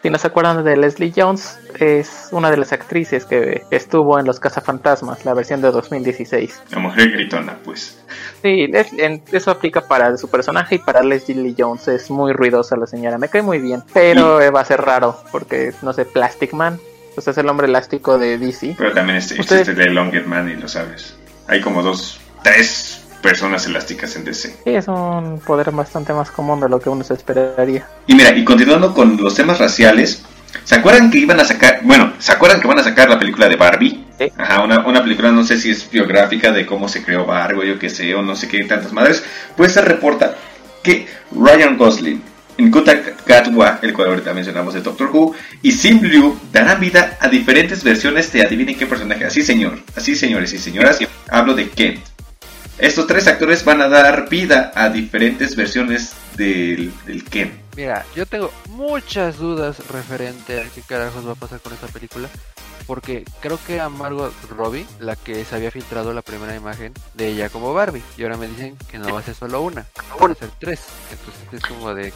Si 0.00 0.10
no 0.10 0.18
se 0.18 0.28
acuerdan 0.28 0.62
de 0.62 0.76
Leslie 0.76 1.12
Jones, 1.14 1.58
es 1.80 2.28
una 2.30 2.52
de 2.52 2.56
las 2.56 2.72
actrices 2.72 3.24
que 3.24 3.64
estuvo 3.72 4.16
en 4.20 4.26
Los 4.26 4.38
Cazafantasmas, 4.38 5.24
la 5.24 5.34
versión 5.34 5.60
de 5.60 5.72
2016. 5.72 6.62
La 6.70 6.78
mujer 6.78 7.10
gritona, 7.10 7.56
pues. 7.64 7.98
Sí, 8.40 8.70
es- 8.72 8.92
en- 8.92 9.24
eso 9.32 9.50
aplica 9.50 9.80
para 9.88 10.16
su 10.16 10.30
personaje 10.30 10.76
y 10.76 10.78
para 10.78 11.02
Leslie 11.02 11.54
Jones. 11.58 11.88
Es 11.88 12.10
muy 12.10 12.32
ruidosa 12.32 12.76
la 12.76 12.86
señora, 12.86 13.18
me 13.18 13.28
cae 13.28 13.42
muy 13.42 13.58
bien. 13.58 13.82
Pero 13.92 14.40
eh, 14.40 14.50
va 14.50 14.60
a 14.60 14.64
ser 14.64 14.82
raro, 14.82 15.18
porque 15.32 15.72
no 15.82 15.92
sé, 15.92 16.04
Plastic 16.04 16.52
Man, 16.52 16.78
pues 17.16 17.26
es 17.26 17.36
el 17.36 17.48
hombre 17.48 17.66
elástico 17.66 18.18
de 18.18 18.38
DC. 18.38 18.76
Pero 18.78 18.92
también 18.92 19.18
este, 19.18 19.34
existe 19.34 19.72
el 19.72 19.94
Longest 19.94 20.26
Man 20.26 20.48
y 20.48 20.54
lo 20.54 20.68
sabes. 20.68 21.16
Hay 21.48 21.60
como 21.62 21.82
dos, 21.82 22.20
tres 22.42 23.00
personas 23.22 23.66
elásticas 23.66 24.14
en 24.16 24.24
DC. 24.24 24.48
Sí, 24.64 24.70
es 24.70 24.86
un 24.86 25.40
poder 25.40 25.70
bastante 25.72 26.12
más 26.12 26.30
común 26.30 26.60
de 26.60 26.68
lo 26.68 26.78
que 26.78 26.88
uno 26.88 27.02
se 27.02 27.14
esperaría. 27.14 27.86
Y 28.06 28.14
mira, 28.14 28.36
y 28.36 28.44
continuando 28.44 28.94
con 28.94 29.16
los 29.16 29.34
temas 29.34 29.58
raciales, 29.58 30.22
¿se 30.64 30.74
acuerdan 30.74 31.10
que 31.10 31.18
iban 31.18 31.40
a 31.40 31.44
sacar, 31.44 31.80
bueno, 31.82 32.12
¿se 32.18 32.32
acuerdan 32.32 32.60
que 32.60 32.68
van 32.68 32.78
a 32.78 32.84
sacar 32.84 33.08
la 33.08 33.18
película 33.18 33.48
de 33.48 33.56
Barbie? 33.56 34.06
Sí. 34.18 34.32
Ajá, 34.36 34.62
una, 34.62 34.86
una 34.86 35.02
película, 35.02 35.32
no 35.32 35.42
sé 35.42 35.58
si 35.58 35.70
es 35.70 35.90
biográfica 35.90 36.52
de 36.52 36.66
cómo 36.66 36.88
se 36.88 37.02
creó 37.02 37.24
Barbie 37.24 37.58
o 37.58 37.64
yo 37.64 37.78
qué 37.78 37.88
sé, 37.88 38.14
o 38.14 38.22
no 38.22 38.36
sé 38.36 38.46
qué 38.46 38.64
tantas 38.64 38.92
madres. 38.92 39.24
Pues 39.56 39.72
se 39.72 39.80
reporta 39.80 40.36
que 40.82 41.06
Ryan 41.32 41.76
Gosling, 41.76 42.22
Nkuta 42.58 42.92
Gatwa, 43.24 43.78
el 43.82 43.92
cual 43.92 44.08
ahorita 44.08 44.34
mencionamos 44.34 44.74
de 44.74 44.80
Doctor 44.80 45.10
Who, 45.12 45.34
y 45.62 45.72
Sim 45.72 46.02
Liu 46.02 46.38
darán 46.52 46.80
vida 46.80 47.16
a 47.20 47.28
diferentes 47.28 47.84
versiones 47.84 48.32
de 48.32 48.42
adivinen 48.42 48.76
qué 48.76 48.86
personaje. 48.86 49.24
Así, 49.24 49.42
señor, 49.42 49.78
así, 49.94 50.16
señores 50.16 50.52
y 50.52 50.58
señoras, 50.58 50.98
hablo 51.28 51.54
de 51.54 51.68
Kent. 51.70 52.00
Estos 52.78 53.06
tres 53.06 53.26
actores 53.26 53.64
van 53.64 53.80
a 53.80 53.88
dar 53.88 54.28
vida 54.28 54.72
a 54.74 54.88
diferentes 54.88 55.54
versiones 55.56 56.14
del, 56.36 56.92
del 57.06 57.24
Kent. 57.24 57.52
Mira, 57.76 58.04
yo 58.14 58.26
tengo 58.26 58.52
muchas 58.70 59.38
dudas 59.38 59.86
referente 59.88 60.60
a 60.60 60.64
qué 60.64 60.82
carajos 60.82 61.26
va 61.26 61.32
a 61.32 61.36
pasar 61.36 61.60
con 61.60 61.72
esta 61.72 61.86
película. 61.86 62.28
Porque 62.86 63.24
creo 63.40 63.58
que 63.66 63.80
a 63.80 63.88
Margot 63.88 64.32
Robbie, 64.50 64.86
la 65.00 65.14
que 65.16 65.44
se 65.44 65.54
había 65.54 65.70
filtrado 65.70 66.12
la 66.14 66.22
primera 66.22 66.54
imagen 66.54 66.92
de 67.14 67.28
ella 67.28 67.48
como 67.50 67.74
Barbie. 67.74 68.02
Y 68.16 68.22
ahora 68.22 68.36
me 68.36 68.46
dicen 68.48 68.76
que 68.90 68.98
no 68.98 69.12
va 69.12 69.20
a 69.20 69.22
ser 69.22 69.34
solo 69.34 69.60
una, 69.60 69.84
van 70.20 70.32
a 70.32 70.34
ser 70.34 70.48
tres. 70.58 70.80
Entonces 71.10 71.42
es 71.52 71.62
como 71.62 71.94
de 71.94 72.12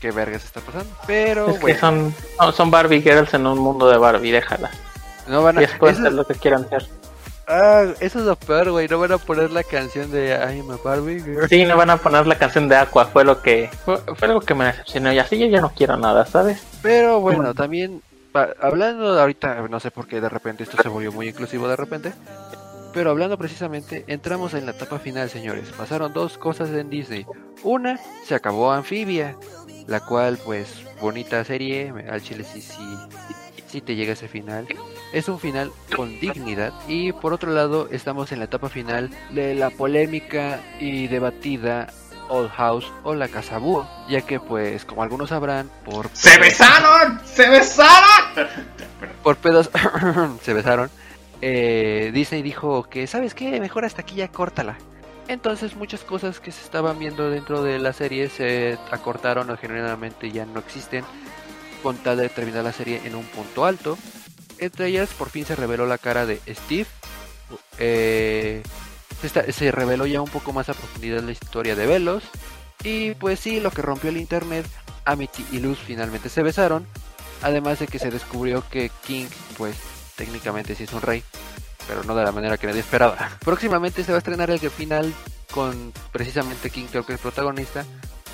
qué 0.00 0.10
vergas 0.10 0.44
está 0.44 0.60
pasando. 0.60 0.90
Pero 1.06 1.48
es 1.50 1.58
que 1.64 1.78
son, 1.78 2.14
no, 2.38 2.52
son 2.52 2.70
Barbie 2.70 3.00
Girls 3.02 3.32
en 3.34 3.46
un 3.46 3.58
mundo 3.58 3.88
de 3.88 3.96
Barbie, 3.98 4.30
déjala. 4.32 4.70
no 5.28 5.42
van 5.42 5.58
a. 5.58 5.60
Ellas 5.62 5.76
pueden 5.78 5.96
eso- 5.96 6.04
hacer 6.04 6.12
lo 6.14 6.26
que 6.26 6.34
quieran 6.34 6.64
hacer. 6.64 6.86
ah, 7.48 7.84
eso 8.00 8.18
es 8.20 8.24
lo 8.26 8.36
peor, 8.36 8.70
güey. 8.70 8.86
No 8.88 8.98
van 8.98 9.12
a 9.12 9.18
poner 9.18 9.50
la 9.50 9.62
canción 9.64 10.10
de 10.10 10.28
I'm 10.30 10.70
a 10.70 10.76
Barbie 10.84 11.20
girl. 11.22 11.48
Sí, 11.48 11.64
no 11.64 11.76
van 11.76 11.90
a 11.90 11.96
poner 11.96 12.26
la 12.26 12.36
canción 12.38 12.68
de 12.68 12.76
Aqua, 12.76 13.06
fue 13.06 13.24
lo 13.24 13.40
que 13.42 13.70
fue, 13.84 13.98
fue 14.16 14.28
algo 14.28 14.40
que 14.40 14.54
me 14.54 14.66
decepcionó. 14.66 15.12
Y 15.12 15.18
así 15.18 15.38
yo 15.38 15.46
ya 15.46 15.60
no 15.60 15.70
quiero 15.74 15.96
nada, 15.96 16.26
¿sabes? 16.26 16.62
Pero 16.82 17.20
bueno, 17.20 17.54
también 17.54 18.02
hablando 18.32 19.18
ahorita, 19.18 19.66
no 19.68 19.80
sé 19.80 19.90
por 19.90 20.06
qué 20.06 20.20
de 20.20 20.28
repente 20.28 20.62
esto 20.64 20.80
se 20.82 20.88
volvió 20.88 21.12
muy 21.12 21.28
inclusivo 21.28 21.68
de 21.68 21.76
repente. 21.76 22.12
Pero 22.92 23.10
hablando 23.10 23.38
precisamente, 23.38 24.04
entramos 24.08 24.52
en 24.54 24.66
la 24.66 24.72
etapa 24.72 24.98
final, 24.98 25.30
señores. 25.30 25.70
Pasaron 25.70 26.12
dos 26.12 26.38
cosas 26.38 26.70
en 26.70 26.90
Disney. 26.90 27.24
Una, 27.62 28.00
se 28.24 28.34
acabó 28.34 28.72
Anfibia, 28.72 29.36
la 29.86 30.00
cual, 30.00 30.38
pues, 30.44 30.84
bonita 31.00 31.44
serie. 31.44 31.92
Al 32.10 32.20
chile 32.20 32.42
sí, 32.42 32.60
sí, 32.60 32.82
sí 33.68 33.80
te 33.80 33.94
llega 33.94 34.14
ese 34.14 34.26
final. 34.26 34.66
Es 35.12 35.28
un 35.28 35.38
final 35.38 35.70
con 35.94 36.18
dignidad. 36.18 36.72
Y 36.88 37.12
por 37.12 37.32
otro 37.32 37.52
lado, 37.52 37.88
estamos 37.92 38.32
en 38.32 38.40
la 38.40 38.46
etapa 38.46 38.68
final 38.68 39.10
de 39.30 39.54
la 39.54 39.70
polémica 39.70 40.60
y 40.80 41.06
debatida 41.06 41.92
Old 42.30 42.50
House 42.52 42.90
o 43.02 43.14
la 43.14 43.28
Casa 43.28 43.58
Búho, 43.58 43.86
ya 44.08 44.22
que, 44.22 44.40
pues, 44.40 44.84
como 44.86 45.02
algunos 45.02 45.28
sabrán, 45.28 45.70
por 45.84 46.08
¡Se 46.14 46.38
besaron! 46.38 47.20
¡Se 47.24 47.48
besaron! 47.48 48.48
por 49.22 49.36
pedos 49.36 49.68
se 50.42 50.54
besaron. 50.54 50.90
eh, 51.42 52.10
Disney 52.14 52.40
dijo 52.42 52.84
que, 52.84 53.06
¿sabes 53.06 53.34
qué? 53.34 53.60
Mejor 53.60 53.84
hasta 53.84 54.02
aquí 54.02 54.14
ya 54.16 54.28
córtala. 54.28 54.78
Entonces 55.28 55.76
muchas 55.76 56.00
cosas 56.00 56.40
que 56.40 56.50
se 56.50 56.64
estaban 56.64 56.98
viendo 56.98 57.30
dentro 57.30 57.62
de 57.62 57.78
la 57.78 57.92
serie 57.92 58.28
se 58.28 58.78
acortaron 58.90 59.48
o 59.50 59.56
generalmente 59.56 60.32
ya 60.32 60.44
no 60.44 60.58
existen 60.58 61.04
con 61.84 61.96
tal 61.98 62.16
de 62.16 62.28
terminar 62.28 62.64
la 62.64 62.72
serie 62.72 63.00
en 63.04 63.14
un 63.14 63.24
punto 63.24 63.64
alto. 63.64 63.96
Entre 64.58 64.86
ellas 64.88 65.10
por 65.10 65.30
fin 65.30 65.44
se 65.44 65.54
reveló 65.54 65.86
la 65.86 65.98
cara 65.98 66.26
de 66.26 66.40
Steve. 66.48 66.86
Eh, 67.78 68.62
se, 69.20 69.26
está- 69.26 69.50
se 69.52 69.70
reveló 69.72 70.06
ya 70.06 70.20
un 70.20 70.30
poco 70.30 70.52
más 70.52 70.68
a 70.68 70.74
profundidad 70.74 71.22
la 71.22 71.32
historia 71.32 71.74
de 71.76 71.86
Velos. 71.86 72.22
Y 72.82 73.12
pues 73.14 73.40
sí, 73.40 73.60
lo 73.60 73.70
que 73.70 73.82
rompió 73.82 74.10
el 74.10 74.16
internet, 74.16 74.66
Amity 75.04 75.44
y 75.52 75.58
Luz 75.58 75.78
finalmente 75.84 76.28
se 76.28 76.42
besaron. 76.42 76.86
Además 77.42 77.78
de 77.78 77.86
que 77.86 77.98
se 77.98 78.10
descubrió 78.10 78.64
que 78.68 78.90
King, 79.06 79.26
pues 79.56 79.74
técnicamente 80.16 80.74
sí 80.74 80.84
es 80.84 80.92
un 80.92 81.00
rey, 81.02 81.22
pero 81.88 82.04
no 82.04 82.14
de 82.14 82.24
la 82.24 82.32
manera 82.32 82.56
que 82.58 82.66
nadie 82.66 82.80
esperaba. 82.80 83.16
Próximamente 83.44 84.04
se 84.04 84.12
va 84.12 84.16
a 84.16 84.18
estrenar 84.18 84.50
el 84.50 84.58
final 84.70 85.12
con 85.50 85.92
precisamente 86.12 86.70
King, 86.70 86.86
creo 86.90 87.04
que 87.06 87.14
es 87.14 87.20
protagonista. 87.20 87.84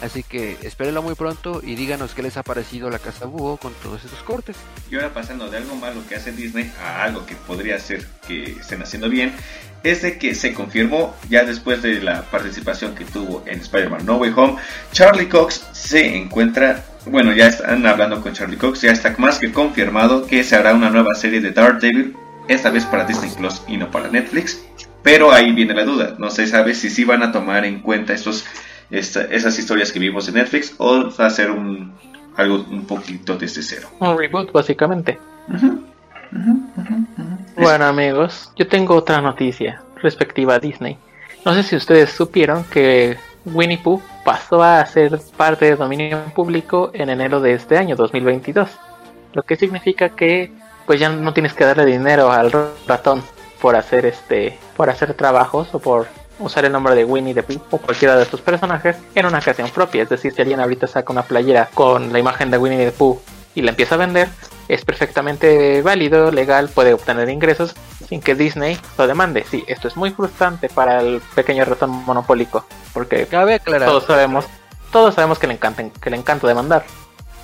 Así 0.02 0.22
que 0.22 0.58
espérenlo 0.60 1.00
muy 1.02 1.14
pronto 1.14 1.62
y 1.64 1.74
díganos 1.74 2.12
qué 2.12 2.22
les 2.22 2.36
ha 2.36 2.42
parecido 2.42 2.90
la 2.90 2.98
Casa 2.98 3.24
Búho 3.24 3.56
con 3.56 3.72
todos 3.82 4.04
estos 4.04 4.22
cortes. 4.24 4.54
Y 4.90 4.96
ahora 4.96 5.14
pasando 5.14 5.48
de 5.48 5.56
algo 5.56 5.74
malo 5.76 6.02
que 6.06 6.16
hace 6.16 6.32
Disney 6.32 6.70
a 6.82 7.04
algo 7.04 7.24
que 7.24 7.34
podría 7.34 7.78
ser 7.78 8.06
que 8.28 8.42
estén 8.60 8.82
haciendo 8.82 9.08
bien, 9.08 9.34
es 9.82 10.02
de 10.02 10.18
que 10.18 10.34
se 10.34 10.52
confirmó 10.52 11.14
ya 11.28 11.44
después 11.44 11.82
de 11.82 12.00
la 12.00 12.22
participación 12.22 12.94
que 12.94 13.04
tuvo 13.04 13.42
en 13.46 13.60
Spider-Man 13.60 14.04
No 14.04 14.16
Way 14.16 14.32
Home, 14.36 14.56
Charlie 14.92 15.28
Cox 15.28 15.64
se 15.72 16.16
encuentra, 16.16 16.84
bueno, 17.06 17.32
ya 17.32 17.46
están 17.46 17.86
hablando 17.86 18.20
con 18.20 18.32
Charlie 18.32 18.56
Cox, 18.56 18.82
ya 18.82 18.92
está 18.92 19.14
más 19.18 19.38
que 19.38 19.52
confirmado 19.52 20.26
que 20.26 20.42
se 20.42 20.56
hará 20.56 20.74
una 20.74 20.90
nueva 20.90 21.14
serie 21.14 21.40
de 21.40 21.52
Daredevil, 21.52 22.16
esta 22.48 22.70
vez 22.70 22.84
para 22.84 23.04
Disney 23.04 23.30
Plus 23.36 23.62
y 23.68 23.76
no 23.76 23.90
para 23.90 24.08
Netflix. 24.08 24.60
Pero 25.02 25.32
ahí 25.32 25.52
viene 25.52 25.74
la 25.74 25.84
duda, 25.84 26.16
no 26.18 26.30
se 26.30 26.46
sabe 26.46 26.74
si 26.74 26.90
sí 26.90 27.04
van 27.04 27.22
a 27.22 27.30
tomar 27.30 27.64
en 27.64 27.80
cuenta 27.80 28.12
estos, 28.12 28.44
esas 28.90 29.58
historias 29.58 29.92
que 29.92 30.00
vimos 30.00 30.26
en 30.28 30.34
Netflix 30.34 30.74
o 30.78 31.10
va 31.10 31.26
a 31.26 31.30
ser 31.30 31.52
un, 31.52 31.92
algo 32.36 32.66
un 32.70 32.86
poquito 32.86 33.36
desde 33.36 33.62
cero. 33.62 33.88
Un 34.00 34.18
reboot, 34.18 34.52
básicamente. 34.52 35.18
Bueno 37.56 37.86
amigos, 37.86 38.52
yo 38.56 38.68
tengo 38.68 38.94
otra 38.94 39.20
noticia 39.20 39.82
respectiva 40.02 40.54
a 40.54 40.58
Disney. 40.58 40.98
No 41.44 41.54
sé 41.54 41.62
si 41.62 41.76
ustedes 41.76 42.10
supieron 42.10 42.64
que 42.64 43.16
Winnie 43.44 43.78
Pooh 43.78 44.02
pasó 44.24 44.62
a 44.62 44.84
ser 44.86 45.18
parte 45.36 45.66
de 45.66 45.76
dominio 45.76 46.24
público 46.34 46.90
en 46.92 47.08
enero 47.08 47.40
de 47.40 47.52
este 47.52 47.78
año 47.78 47.96
2022. 47.96 48.68
Lo 49.32 49.42
que 49.42 49.56
significa 49.56 50.10
que 50.10 50.52
pues 50.86 51.00
ya 51.00 51.08
no 51.08 51.32
tienes 51.32 51.54
que 51.54 51.64
darle 51.64 51.84
dinero 51.84 52.30
al 52.30 52.52
ratón 52.86 53.22
por 53.60 53.76
hacer 53.76 54.06
este 54.06 54.58
por 54.76 54.90
hacer 54.90 55.14
trabajos 55.14 55.74
o 55.74 55.78
por 55.78 56.06
usar 56.38 56.64
el 56.64 56.72
nombre 56.72 56.94
de 56.94 57.04
Winnie 57.04 57.34
the 57.34 57.42
Pooh 57.42 57.60
o 57.70 57.78
cualquiera 57.78 58.16
de 58.16 58.22
estos 58.22 58.40
personajes 58.40 58.96
en 59.14 59.26
una 59.26 59.38
ocasión 59.38 59.70
propia. 59.70 60.02
Es 60.02 60.08
decir, 60.08 60.32
si 60.32 60.42
alguien 60.42 60.60
ahorita 60.60 60.86
saca 60.86 61.12
una 61.12 61.22
playera 61.22 61.68
con 61.72 62.12
la 62.12 62.18
imagen 62.18 62.50
de 62.50 62.58
Winnie 62.58 62.84
the 62.84 62.92
Pooh 62.92 63.20
y 63.54 63.62
la 63.62 63.70
empieza 63.70 63.94
a 63.94 63.98
vender, 63.98 64.28
es 64.68 64.84
perfectamente 64.84 65.82
válido, 65.82 66.30
legal, 66.30 66.68
puede 66.68 66.92
obtener 66.94 67.28
ingresos 67.28 67.74
sin 68.08 68.20
que 68.20 68.34
Disney 68.34 68.78
lo 68.98 69.06
demande. 69.06 69.44
Sí, 69.50 69.64
esto 69.66 69.88
es 69.88 69.96
muy 69.96 70.10
frustrante 70.10 70.68
para 70.68 71.00
el 71.00 71.20
pequeño 71.34 71.64
ratón 71.64 71.90
monopólico, 71.90 72.66
porque 72.92 73.26
Cabe 73.26 73.54
aclarar. 73.54 73.88
todos 73.88 74.04
sabemos, 74.04 74.46
todos 74.92 75.14
sabemos 75.14 75.38
que 75.38 75.46
le 75.46 75.54
encanta, 75.54 75.84
que 76.00 76.10
le 76.10 76.16
encanta 76.16 76.46
demandar. 76.46 76.84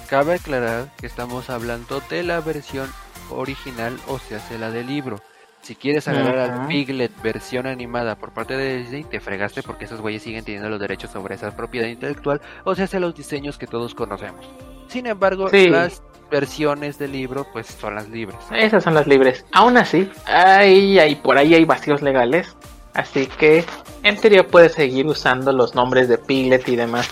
Cabe 0.09 0.35
aclarar 0.35 0.91
que 0.99 1.07
estamos 1.07 1.49
hablando 1.50 2.02
de 2.11 2.23
la 2.23 2.41
versión 2.41 2.91
original, 3.31 3.97
o 4.09 4.19
sea, 4.19 4.38
se 4.41 4.59
la 4.59 4.71
del 4.71 4.87
libro. 4.87 5.21
Si 5.62 5.76
quieres 5.76 6.09
agarrar 6.09 6.59
Ujú. 6.59 6.69
Piglet 6.69 7.12
versión 7.23 7.67
animada 7.69 8.17
por 8.17 8.33
parte 8.33 8.57
de 8.57 8.79
Disney, 8.79 9.05
te 9.05 9.21
fregaste 9.21 9.62
porque 9.62 9.85
esos 9.85 10.00
güeyes 10.00 10.23
siguen 10.23 10.45
teniendo 10.45 10.69
los 10.69 10.81
derechos 10.81 11.12
sobre 11.12 11.37
esa 11.37 11.52
propiedad 11.57 11.87
intelectual, 11.87 12.41
o 12.64 12.75
sea, 12.75 12.88
los 12.99 13.14
diseños 13.14 13.59
que 13.59 13.69
todos 13.69 13.95
conocemos. 13.95 14.45
Sin 14.88 15.07
embargo, 15.07 15.49
Sí. 15.49 15.69
las 15.69 16.02
versiones 16.33 16.99
del 16.99 17.12
libro, 17.12 17.47
pues 17.53 17.69
son 17.69 17.95
las 17.95 18.09
libres. 18.09 18.39
Esas 18.53 18.83
son 18.83 18.95
las 18.95 19.07
libres. 19.07 19.45
Aún 19.53 19.77
así, 19.77 20.11
hay, 20.25 20.99
hay, 20.99 21.15
por 21.15 21.39
ahí 21.39 21.55
hay 21.55 21.65
vacíos 21.65 22.03
legales. 22.03 22.57
Así 22.95 23.27
que, 23.27 23.65
en 24.03 24.17
teoría, 24.17 24.47
puedes 24.47 24.73
seguir 24.73 25.07
usando 25.07 25.53
los 25.53 25.75
nombres 25.75 26.09
de 26.09 26.19
Piglet 26.19 26.69
y 26.69 26.77
demás. 26.77 27.09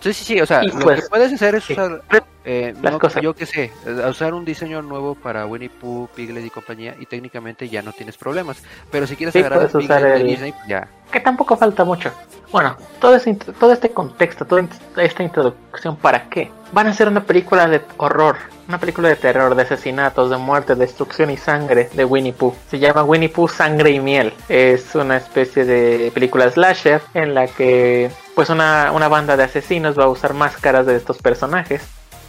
Sí, 0.00 0.12
sí, 0.12 0.24
sí, 0.24 0.40
o 0.40 0.46
sea, 0.46 0.62
Y 0.64 0.68
lo 0.68 0.78
pues, 0.80 1.02
que 1.04 1.08
puedes 1.08 1.32
hacer 1.32 1.54
es 1.56 1.64
sí. 1.64 1.72
usar, 1.72 2.02
eh, 2.44 2.74
Las 2.80 2.92
no, 2.92 2.98
cosas. 2.98 3.22
yo 3.22 3.34
qué 3.34 3.46
sé, 3.46 3.72
eh, 3.86 4.06
usar 4.08 4.32
un 4.32 4.44
diseño 4.44 4.80
nuevo 4.80 5.14
para 5.16 5.44
Winnie 5.46 5.70
Pooh, 5.70 6.08
Piglet 6.14 6.44
y 6.44 6.50
compañía 6.50 6.94
y 6.98 7.06
técnicamente 7.06 7.68
ya 7.68 7.82
no 7.82 7.92
tienes 7.92 8.16
problemas. 8.16 8.62
Pero 8.90 9.06
si 9.06 9.16
quieres 9.16 9.32
Sí, 9.32 9.40
agarrar 9.40 9.66
usar 9.66 9.80
Piglet 9.80 10.02
de 10.02 10.16
el- 10.20 10.26
Disney, 10.26 10.54
ya. 10.68 10.88
Que 11.10 11.20
tampoco 11.20 11.56
falta 11.56 11.84
mucho. 11.84 12.10
Bueno, 12.52 12.76
todo, 13.00 13.16
ese, 13.16 13.34
todo 13.34 13.72
este 13.72 13.90
contexto, 13.90 14.44
toda 14.46 14.66
esta 14.96 15.22
introducción, 15.22 15.96
¿para 15.96 16.28
qué? 16.30 16.50
Van 16.72 16.86
a 16.86 16.90
hacer 16.90 17.08
una 17.08 17.24
película 17.24 17.66
de 17.66 17.80
horror, 17.96 18.36
una 18.68 18.78
película 18.78 19.08
de 19.08 19.16
terror, 19.16 19.54
de 19.54 19.62
asesinatos, 19.62 20.30
de 20.30 20.36
muerte, 20.36 20.74
destrucción 20.74 21.30
y 21.30 21.36
sangre 21.36 21.88
de 21.92 22.04
Winnie 22.04 22.32
Pooh. 22.32 22.54
Se 22.70 22.78
llama 22.78 23.02
Winnie 23.04 23.28
Pooh 23.30 23.48
Sangre 23.48 23.90
y 23.90 24.00
Miel. 24.00 24.32
Es 24.48 24.94
una 24.94 25.16
especie 25.16 25.64
de 25.64 26.10
película 26.12 26.50
slasher 26.50 27.00
en 27.14 27.34
la 27.34 27.46
que 27.48 28.10
pues 28.38 28.50
una, 28.50 28.92
una 28.92 29.08
banda 29.08 29.36
de 29.36 29.42
asesinos 29.42 29.98
va 29.98 30.04
a 30.04 30.08
usar 30.08 30.32
máscaras 30.32 30.86
de 30.86 30.94
estos 30.94 31.18
personajes 31.18 31.82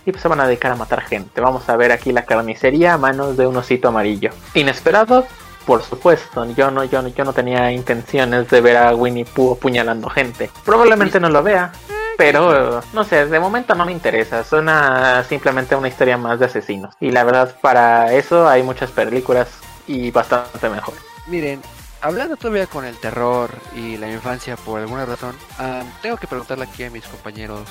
y 0.08 0.12
pues 0.12 0.24
se 0.24 0.28
van 0.28 0.39
a 0.39 0.48
dedicar 0.48 0.72
a 0.72 0.75
matar 0.75 1.01
gente. 1.01 1.39
Vamos 1.39 1.70
a 1.70 1.78
ver 1.78 1.92
aquí 1.92 2.12
la 2.12 2.25
carnicería 2.25 2.96
a 2.96 2.98
manos 2.98 3.38
de 3.38 3.46
un 3.46 3.56
osito 3.56 3.89
amarillo. 3.89 4.32
Inesperado, 4.56 5.28
por 5.68 5.84
supuesto, 5.84 6.46
yo 6.56 6.72
no, 6.72 6.84
yo, 6.84 7.04
no- 7.04 7.10
yo 7.10 7.24
no 7.25 7.34
tenía 7.34 7.72
intenciones 7.72 8.50
de 8.50 8.60
ver 8.60 8.78
a 8.78 8.96
Winnie 8.96 9.24
Pooh 9.25 9.54
apuñalando 9.54 10.10
gente. 10.10 10.50
Probablemente 10.66 11.20
no 11.20 11.30
lo 11.30 11.44
vea, 11.44 11.72
pero 12.18 12.82
no 12.92 13.04
sé, 13.04 13.28
de 13.28 13.39
momento 13.39 13.75
no 13.75 13.86
me 13.86 13.92
interesa. 13.92 14.44
Suena 14.44 15.24
simplemente 15.30 15.75
una 15.75 15.89
historia 15.89 16.18
más 16.18 16.39
de 16.39 16.46
asesinos. 16.48 16.96
Y 17.00 17.12
la 17.12 17.24
verdad, 17.24 17.56
para 17.62 18.13
eso 18.13 18.50
hay 18.50 18.63
muchas 18.63 18.89
películas 18.89 19.48
y 19.86 20.10
bastante 20.10 20.70
mejor. 20.70 20.96
Miren, 21.28 21.62
hablando 22.01 22.38
todavía 22.38 22.68
con 22.68 22.86
el 22.86 22.96
terror 22.98 23.50
y 23.75 23.98
la 23.98 24.12
infancia 24.12 24.56
por 24.58 24.79
alguna 24.79 25.06
razón, 25.06 25.36
tengo 26.01 26.18
que 26.18 26.27
preguntarle 26.27 26.65
aquí 26.65 26.84
a 26.84 26.89
mis 26.91 27.06
compañeros 27.06 27.62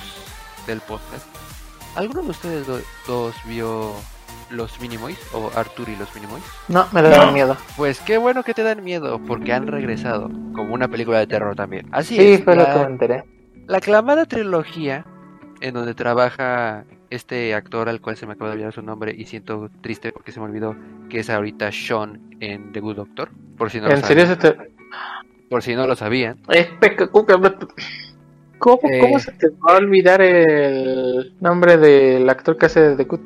del 0.67 0.81
podcast. 0.81 1.27
¿Alguno 1.97 2.23
de 2.23 2.31
ustedes 2.31 2.67
do- 2.67 2.81
dos 3.07 3.35
vio 3.47 3.93
los 4.51 4.79
Minimoys 4.81 5.19
o 5.33 5.51
Arthur 5.57 5.89
y 5.89 5.97
los 5.97 6.15
Minimoys? 6.15 6.45
No, 6.69 6.87
me 6.93 7.03
da 7.03 7.27
No. 7.27 7.33
miedo. 7.33 7.57
Pues 7.77 8.01
qué 8.01 8.19
bueno 8.19 8.43
que 8.45 8.55
te 8.55 8.63
dan 8.63 8.85
miedo 8.85 9.21
porque 9.27 9.53
han 9.53 9.67
regresado 9.67 10.29
como 10.55 10.75
una 10.75 10.89
película 10.89 11.19
de 11.19 11.27
terror 11.27 11.57
también. 11.57 11.89
Así 11.93 12.17
Sí, 12.17 12.33
es. 12.35 12.45
fue 12.45 12.55
lo 12.57 12.63
la- 12.63 12.73
que 12.75 12.79
me 12.81 12.85
enteré. 12.87 13.25
La 13.67 13.79
aclamada 13.79 14.27
trilogía 14.27 15.05
en 15.61 15.75
donde 15.75 15.95
trabaja 15.95 16.85
este 17.11 17.55
actor 17.55 17.89
al 17.89 18.01
cual 18.01 18.17
se 18.17 18.27
me 18.27 18.33
acaba 18.35 18.51
de 18.51 18.55
olvidar 18.55 18.73
su 18.73 18.83
nombre 18.83 19.15
y 19.17 19.25
siento 19.25 19.71
triste 19.81 20.13
porque 20.13 20.33
se 20.33 20.41
me 20.41 20.47
olvidó 20.47 20.77
que 21.09 21.21
es 21.21 21.31
ahorita 21.31 21.71
Sean 21.73 22.21
en 22.41 22.73
The 22.73 22.81
Good 22.81 22.97
Doctor. 22.97 23.31
Por 23.57 23.71
si 23.71 23.81
no, 23.81 23.89
lo, 23.89 23.95
¿En 23.95 24.03
serio 24.05 24.27
sabían. 24.27 24.41
se 24.43 24.53
te... 24.53 24.73
Por 25.49 25.63
si 25.63 25.75
no 25.75 25.87
lo 25.87 25.97
sabían. 25.97 26.39
Es 26.51 26.69
peca- 26.81 27.09
cu- 27.09 27.25
¿Cómo, 28.59 28.81
Eh. 28.91 28.99
¿Cómo 29.01 29.19
se 29.19 29.33
te 29.33 29.49
va 29.51 29.75
a 29.75 29.77
olvidar 29.77 30.21
el 30.21 31.35
nombre 31.41 31.77
del 31.77 32.29
actor 32.29 32.57
que 32.59 32.67
hace 32.67 32.97
The 32.97 33.05
Good? 33.05 33.21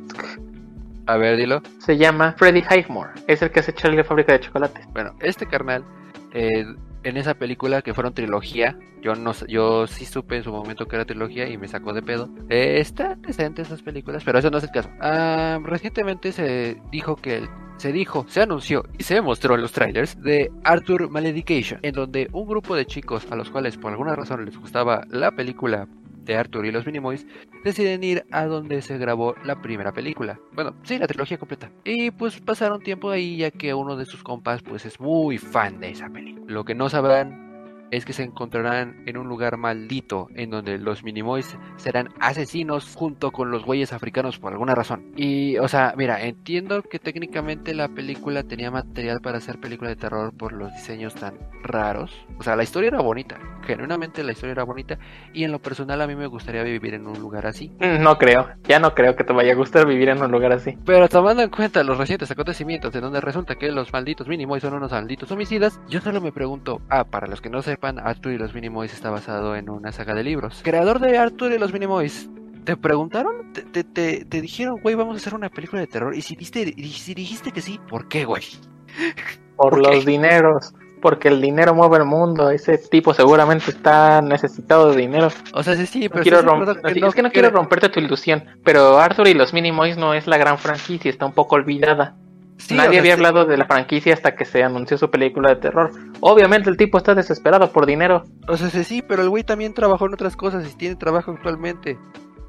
A 1.07 1.17
ver, 1.17 1.37
dilo. 1.37 1.63
Se 1.79 1.97
llama 1.97 2.35
Freddie 2.39 2.65
Highmore. 2.71 3.11
Es 3.27 3.43
el 3.43 3.51
que 3.51 3.61
hace 3.61 3.73
Charlie 3.73 3.97
la 3.99 4.05
fábrica 4.05 4.33
de 4.33 4.41
chocolates. 4.41 4.87
Bueno, 4.93 5.15
este 5.21 5.47
carnal 5.47 5.85
eh, 6.33 6.65
en 7.05 7.17
esa 7.17 7.35
película 7.35 7.83
que 7.83 7.95
fueron 7.95 8.15
trilogía, 8.15 8.79
yo 9.03 9.15
no 9.15 9.33
yo 9.49 9.87
sí 9.87 10.05
supe 10.05 10.37
en 10.37 10.45
su 10.45 10.53
momento 10.53 10.87
que 10.87 10.97
era 10.97 11.05
trilogía 11.05 11.49
y 11.49 11.59
me 11.59 11.69
sacó 11.69 11.93
de 11.93 12.03
pedo. 12.03 12.29
Eh, 12.49 12.79
están 12.79 13.21
decentes 13.23 13.67
esas 13.67 13.83
películas, 13.83 14.23
pero 14.25 14.39
eso 14.39 14.51
no 14.51 14.59
es 14.59 14.65
el 14.65 14.71
caso. 14.71 14.91
Ah, 15.01 15.59
recientemente 15.65 16.33
se 16.33 16.81
dijo 16.91 17.17
que 17.17 17.49
se 17.77 17.93
dijo, 17.93 18.25
se 18.29 18.43
anunció 18.43 18.85
y 18.97 19.03
se 19.03 19.21
mostró 19.21 19.57
en 19.57 19.63
los 19.63 19.73
trailers 19.73 20.21
de 20.23 20.53
Arthur 20.63 21.11
Maledication, 21.11 21.81
en 21.83 21.95
donde 21.95 22.29
un 22.33 22.47
grupo 22.47 22.77
de 22.77 22.87
chicos 22.87 23.27
a 23.31 23.35
los 23.35 23.51
cuales 23.51 23.77
por 23.77 23.91
alguna 23.91 24.15
razón 24.15 24.45
les 24.45 24.57
gustaba 24.57 25.05
la 25.11 25.33
película 25.33 25.89
de 26.25 26.37
Arthur 26.37 26.67
y 26.67 26.73
los 26.73 26.87
Minimoys 26.87 27.27
deciden 27.65 28.05
ir 28.05 28.25
a 28.31 28.45
donde 28.47 28.83
se 28.83 28.99
grabó 28.99 29.35
la 29.45 29.61
primera 29.61 29.93
película. 29.93 30.39
Bueno, 30.53 30.75
sí, 30.85 30.99
la 30.99 31.07
trilogía 31.07 31.39
completa. 31.39 31.71
Y 31.85 32.11
pues 32.11 32.41
pasaron 32.41 32.83
tiempo 32.83 33.11
ahí 33.11 33.37
ya 33.37 33.51
que 33.51 33.75
uno 33.75 33.97
de 33.97 34.07
sus 34.07 34.23
compas 34.23 34.63
pues 34.63 34.85
es 34.87 35.01
muy 35.01 35.39
fan 35.39 35.81
de 35.81 35.91
esa 35.91 36.09
película. 36.09 36.45
Lo 36.49 36.65
que 36.65 36.75
no 36.75 36.89
sabrán 36.89 37.52
es 37.93 38.05
que 38.07 38.13
se 38.15 38.25
encontrarán 38.25 39.03
en 39.07 39.19
un 39.19 39.29
lugar 39.29 39.59
maldito 39.59 40.29
en 40.35 40.51
donde 40.51 40.79
los 40.79 41.05
Minimoys 41.05 41.57
serán 41.77 42.09
asesinos 42.19 42.93
junto 42.97 43.31
con 43.31 43.51
los 43.51 43.65
güeyes 43.65 43.93
africanos 43.93 44.39
por 44.39 44.53
alguna 44.53 44.75
razón. 44.75 45.13
Y, 45.15 45.59
o 45.59 45.69
sea, 45.69 45.95
mira, 45.97 46.23
entiendo 46.25 46.83
que 46.83 46.99
técnicamente 46.99 47.75
la 47.75 47.89
película 47.89 48.43
tenía 48.43 48.71
material 48.71 49.21
para 49.21 49.39
hacer 49.39 49.61
película 49.61 49.91
de 49.91 49.97
terror 49.97 50.33
por 50.37 50.53
los 50.55 50.73
diseños 50.73 51.15
tan 51.15 51.35
raros. 51.63 52.13
O 52.39 52.43
sea, 52.43 52.57
la 52.57 52.63
historia 52.63 52.89
era 52.89 53.03
bonita, 53.03 53.39
genuinamente 53.67 54.25
la 54.25 54.33
historia 54.33 54.53
era 54.53 54.65
bonita 54.65 54.99
y 55.35 55.45
en 55.45 55.53
lo 55.53 55.59
personal 55.61 56.01
a 56.01 56.07
mí 56.07 56.17
me 56.17 56.27
gustaría 56.27 56.63
vivir 56.63 56.95
en 56.95 57.07
un 57.07 57.21
lugar 57.21 57.47
así. 57.47 57.69
Mm, 57.79 58.03
No 58.03 58.17
creo. 58.17 58.49
Ya 58.65 58.79
no 58.79 58.95
creo 58.95 59.15
que 59.17 59.25
te 59.25 59.35
vaya 59.35 59.53
a 59.53 59.57
gustar 59.57 59.87
vivir 59.87 60.09
en 60.09 60.23
un 60.23 60.31
lugar 60.31 60.53
así. 60.53 60.79
Pero 60.87 61.09
tomando 61.09 61.43
en 61.43 61.51
cuenta 61.51 61.85
los 61.85 61.99
recientes 61.99 62.31
acontecimientos 62.31 62.93
de 62.93 63.01
donde 63.01 63.21
resulta 63.21 63.57
que 63.57 63.71
los 63.71 63.93
malditos 63.93 64.29
Minimoys 64.29 64.63
son 64.63 64.73
unos 64.73 64.93
malditos 64.93 65.31
homicidas, 65.31 65.79
yo 65.89 66.01
solo 66.01 66.23
me 66.23 66.33
pregunto, 66.33 66.81
ah, 66.89 67.05
para 67.05 67.27
los 67.27 67.41
que 67.43 67.51
no 67.51 67.61
sepan, 67.83 67.99
Arthur 67.99 68.33
y 68.33 68.39
los 68.39 68.55
Minimoys 68.55 68.93
está 68.93 69.11
basado 69.11 69.57
en 69.57 69.69
una 69.69 69.91
saga 69.91 70.15
de 70.15 70.23
libros. 70.23 70.61
Creador 70.63 71.01
de 71.01 71.19
Arthur 71.19 71.51
y 71.53 71.59
los 71.59 71.73
Minimoys, 71.73 72.29
¿te 72.65 72.77
preguntaron? 72.77 73.53
¿Te, 73.53 73.63
te, 73.63 73.83
te- 73.83 74.25
te 74.25 74.41
dijeron, 74.41 74.77
güey, 74.81 74.95
vamos 74.95 75.15
a 75.15 75.17
hacer 75.17 75.35
una 75.35 75.49
película 75.49 75.81
de 75.81 75.89
terror? 75.89 76.15
Y 76.15 76.23
si, 76.23 76.37
viste, 76.37 76.73
y 76.77 76.89
si 76.91 77.13
dijiste 77.13 77.51
que 77.51 77.61
sí, 77.61 77.81
¿por 77.89 78.07
qué, 78.09 78.25
güey? 78.25 78.45
Por 79.57 79.71
¿Por 79.71 79.83
qué? 79.83 79.95
los 79.97 80.05
dineros. 80.07 80.75
porque 81.03 81.29
el 81.29 81.41
dinero 81.41 81.75
mueve 81.75 81.99
el 81.99 82.05
mundo. 82.05 82.51
Ese 82.51 82.79
tipo 82.79 83.13
seguramente 83.15 83.71
está 83.73 84.23
necesitado 84.23 84.91
de 84.91 84.97
dinero. 85.03 85.29
O 85.53 85.63
sea, 85.63 85.75
sí, 85.77 85.87
sí, 85.87 86.09
pero 86.09 86.21
No 86.21 86.23
quiero 86.23 86.43
no 86.43 87.09
es 87.09 87.15
que 87.15 87.23
no 87.23 87.31
quiero 87.31 87.51
romperte 87.51 87.89
tu 87.89 87.99
ilusión, 88.01 88.45
pero 88.65 88.99
Arthur 88.99 89.27
y 89.29 89.35
los 89.35 89.53
Minimoys 89.53 89.97
no 89.99 90.15
es 90.15 90.27
la 90.29 90.37
gran 90.39 90.57
franquicia, 90.59 91.11
está 91.11 91.27
un 91.27 91.33
poco 91.33 91.57
olvidada. 91.57 92.17
Sí, 92.59 92.75
Nadie 92.75 93.01
había 93.01 93.15
hablado 93.15 93.45
de 93.45 93.57
la 93.57 93.67
franquicia 93.67 94.15
hasta 94.15 94.35
que 94.37 94.45
se 94.45 94.63
anunció 94.63 94.97
su 94.97 95.11
película 95.11 95.49
de 95.51 95.57
terror. 95.57 95.91
Obviamente 96.21 96.71
el 96.71 96.77
tipo 96.77 96.99
está 96.99 97.15
desesperado 97.15 97.73
por 97.73 97.87
dinero. 97.87 98.25
O 98.47 98.57
sea, 98.57 98.71
sí, 98.71 98.85
sí, 98.85 99.03
pero 99.03 99.23
el 99.23 99.29
güey 99.31 99.43
también 99.43 99.75
trabajó 99.75 100.07
en 100.07 100.15
otras 100.15 100.37
cosas 100.37 100.71
y 100.71 100.77
tiene 100.77 100.95
trabajo 100.97 101.33
actualmente. 101.33 101.99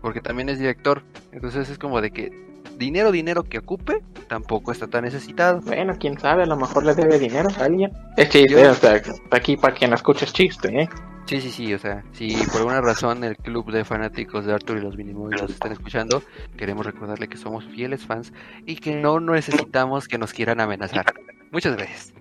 Porque 0.01 0.21
también 0.21 0.49
es 0.49 0.59
director. 0.59 1.03
Entonces 1.31 1.69
es 1.69 1.79
como 1.79 1.99
de 2.01 2.11
que 2.11 2.29
dinero, 2.77 3.11
dinero 3.11 3.43
que 3.43 3.59
ocupe, 3.59 4.01
tampoco 4.27 4.71
está 4.71 4.87
tan 4.87 5.03
necesitado. 5.05 5.61
Bueno, 5.61 5.93
quién 5.99 6.19
sabe, 6.19 6.43
a 6.43 6.47
lo 6.47 6.57
mejor 6.57 6.85
le 6.85 6.93
debe 6.93 7.17
dinero 7.17 7.49
a 7.59 7.63
alguien. 7.63 7.91
Es 8.17 8.29
chiste, 8.29 8.49
Yo- 8.61 8.71
o 8.71 8.73
sea, 8.73 9.01
aquí 9.31 9.57
para 9.57 9.73
quien 9.73 9.89
la 9.91 9.95
escucha 9.95 10.25
es 10.25 10.33
chiste, 10.33 10.67
¿eh? 10.81 10.89
Sí, 11.25 11.39
sí, 11.39 11.49
sí, 11.51 11.73
o 11.73 11.79
sea, 11.79 12.03
si 12.11 12.35
por 12.47 12.57
alguna 12.57 12.81
razón 12.81 13.23
el 13.23 13.37
club 13.37 13.71
de 13.71 13.85
fanáticos 13.85 14.45
de 14.45 14.53
Arthur 14.53 14.77
y 14.77 14.81
los 14.81 14.97
Minimoys 14.97 15.41
nos 15.41 15.51
están 15.51 15.71
escuchando, 15.71 16.21
queremos 16.57 16.85
recordarle 16.85 17.27
que 17.29 17.37
somos 17.37 17.63
fieles 17.65 18.05
fans 18.05 18.33
y 18.65 18.75
que 18.75 18.95
no 18.95 19.19
necesitamos 19.19 20.07
que 20.07 20.17
nos 20.17 20.33
quieran 20.33 20.59
amenazar. 20.59 21.05
Muchas 21.51 21.75
gracias. 21.77 22.13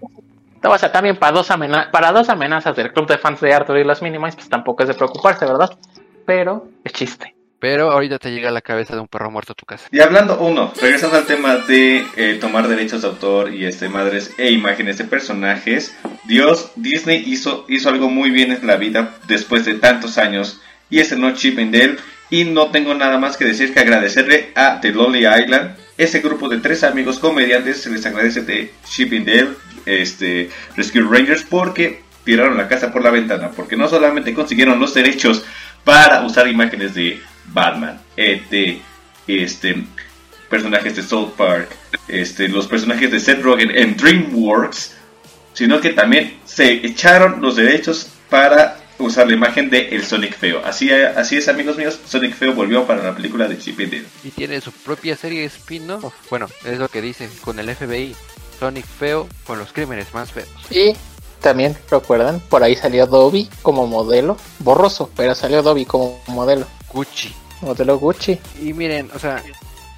No, 0.63 0.71
o 0.71 0.79
sea, 0.79 0.93
también 0.93 1.17
para 1.17 1.33
dos, 1.33 1.51
amena- 1.51 1.91
para 1.91 2.13
dos 2.13 2.29
amenazas 2.29 2.77
del 2.77 2.93
club 2.93 3.09
de 3.09 3.19
fans 3.19 3.41
de 3.41 3.53
Arthur 3.53 3.79
y 3.79 3.85
los 3.85 4.01
Minimoys, 4.01 4.37
pues 4.37 4.49
tampoco 4.49 4.85
es 4.85 4.89
de 4.89 4.95
preocuparse, 4.95 5.45
¿verdad? 5.45 5.77
Pero 6.25 6.69
es 6.85 6.93
chiste. 6.93 7.35
Pero 7.63 7.93
ahorita 7.93 8.19
te 8.19 8.33
llega 8.33 8.49
a 8.49 8.53
la 8.53 8.61
cabeza 8.61 8.97
de 8.97 9.01
un 9.01 9.07
perro 9.07 9.31
muerto 9.31 9.53
a 9.53 9.55
tu 9.55 9.65
casa. 9.65 9.87
Y 9.93 10.01
hablando, 10.01 10.37
uno, 10.41 10.73
regresando 10.81 11.17
al 11.17 11.27
tema 11.27 11.59
de 11.59 12.05
eh, 12.17 12.39
tomar 12.41 12.67
derechos 12.67 13.03
de 13.03 13.07
autor 13.07 13.55
y 13.55 13.67
este 13.67 13.89
madres 13.89 14.35
e 14.37 14.51
imágenes 14.51 14.99
de 14.99 15.05
personajes, 15.05 15.97
Dios, 16.25 16.73
Disney 16.75 17.23
hizo, 17.25 17.65
hizo 17.69 17.89
algo 17.89 18.11
muy 18.11 18.31
bien 18.31 18.51
en 18.51 18.67
la 18.67 18.75
vida 18.75 19.15
después 19.29 19.65
de 19.65 19.75
tantos 19.75 20.19
años 20.19 20.61
y 20.91 20.99
es 20.99 21.13
el 21.13 21.21
no 21.21 21.35
Chip 21.35 21.57
and 21.61 21.73
Dale 21.73 21.99
y 22.31 22.47
no 22.47 22.73
tengo 22.73 22.95
nada 22.95 23.19
más 23.19 23.37
que 23.37 23.45
decir 23.45 23.73
que 23.73 23.79
agradecerle 23.79 24.51
a 24.57 24.81
The 24.81 24.91
Lonely 24.91 25.21
Island, 25.21 25.77
ese 25.97 26.19
grupo 26.19 26.49
de 26.49 26.59
tres 26.59 26.83
amigos 26.83 27.21
comediantes, 27.21 27.81
se 27.81 27.91
les 27.91 28.05
agradece 28.05 28.43
de 28.43 28.75
Chip 28.87 29.13
and 29.13 29.25
Dale, 29.25 29.51
este, 29.87 30.51
Rescue 30.77 31.03
Rangers 31.09 31.45
porque 31.49 32.03
tiraron 32.25 32.57
la 32.57 32.67
casa 32.67 32.93
por 32.93 33.05
la 33.05 33.11
ventana, 33.11 33.53
porque 33.55 33.77
no 33.77 33.87
solamente 33.87 34.35
consiguieron 34.35 34.81
los 34.81 34.95
derechos 34.95 35.45
para 35.85 36.23
usar 36.25 36.49
imágenes 36.49 36.95
de 36.95 37.21
Batman, 37.47 38.01
de 38.17 38.81
este 39.27 39.85
personajes 40.49 40.97
de 40.97 41.03
South 41.03 41.31
Park, 41.37 41.71
este, 42.09 42.47
los 42.47 42.67
personajes 42.67 43.11
de 43.11 43.19
Seth 43.19 43.41
Rogen 43.41 43.71
en 43.75 43.97
DreamWorks, 43.97 44.93
sino 45.55 45.81
que 45.81 45.91
también 45.91 46.39
se 46.45 46.87
echaron 46.87 47.41
los 47.41 47.57
derechos 47.57 48.09
para 48.29 48.79
usar 48.99 49.27
la 49.27 49.33
imagen 49.33 49.71
de 49.71 49.89
el 49.89 50.05
Sonic 50.05 50.37
Feo. 50.37 50.63
Así, 50.65 50.91
así 50.91 51.37
es, 51.39 51.49
amigos 51.49 51.79
míos, 51.79 51.99
Sonic 52.07 52.35
Feo 52.35 52.53
volvió 52.53 52.87
para 52.87 53.03
la 53.03 53.15
película 53.15 53.49
de 53.49 53.59
Chip 53.59 53.81
and 53.81 53.93
Dale. 53.93 54.05
Y 54.25 54.31
tiene 54.31 54.61
su 54.61 54.73
propia 54.73 55.17
serie 55.17 55.45
spin-off. 55.47 56.13
Bueno, 56.29 56.49
es 56.65 56.79
lo 56.79 56.89
que 56.89 57.01
dice 57.01 57.29
con 57.43 57.59
el 57.59 57.75
FBI. 57.75 58.15
Sonic 58.59 58.87
feo 58.87 59.27
con 59.45 59.59
los 59.59 59.73
crímenes 59.73 60.15
más 60.15 60.31
feos. 60.31 60.49
Y 60.71 60.95
también, 61.41 61.77
recuerdan, 61.91 62.41
por 62.41 62.63
ahí 62.63 62.77
salió 62.77 63.07
Dobby 63.07 63.49
como 63.63 63.89
modelo. 63.89 64.37
Borroso, 64.61 65.11
pero 65.17 65.35
salió 65.35 65.63
Dobby 65.63 65.85
como 65.85 66.23
modelo. 66.29 66.67
Gucci. 66.93 67.35
Modelo 67.61 67.99
Gucci. 67.99 68.39
Y 68.61 68.73
miren, 68.73 69.11
o 69.15 69.19
sea, 69.19 69.43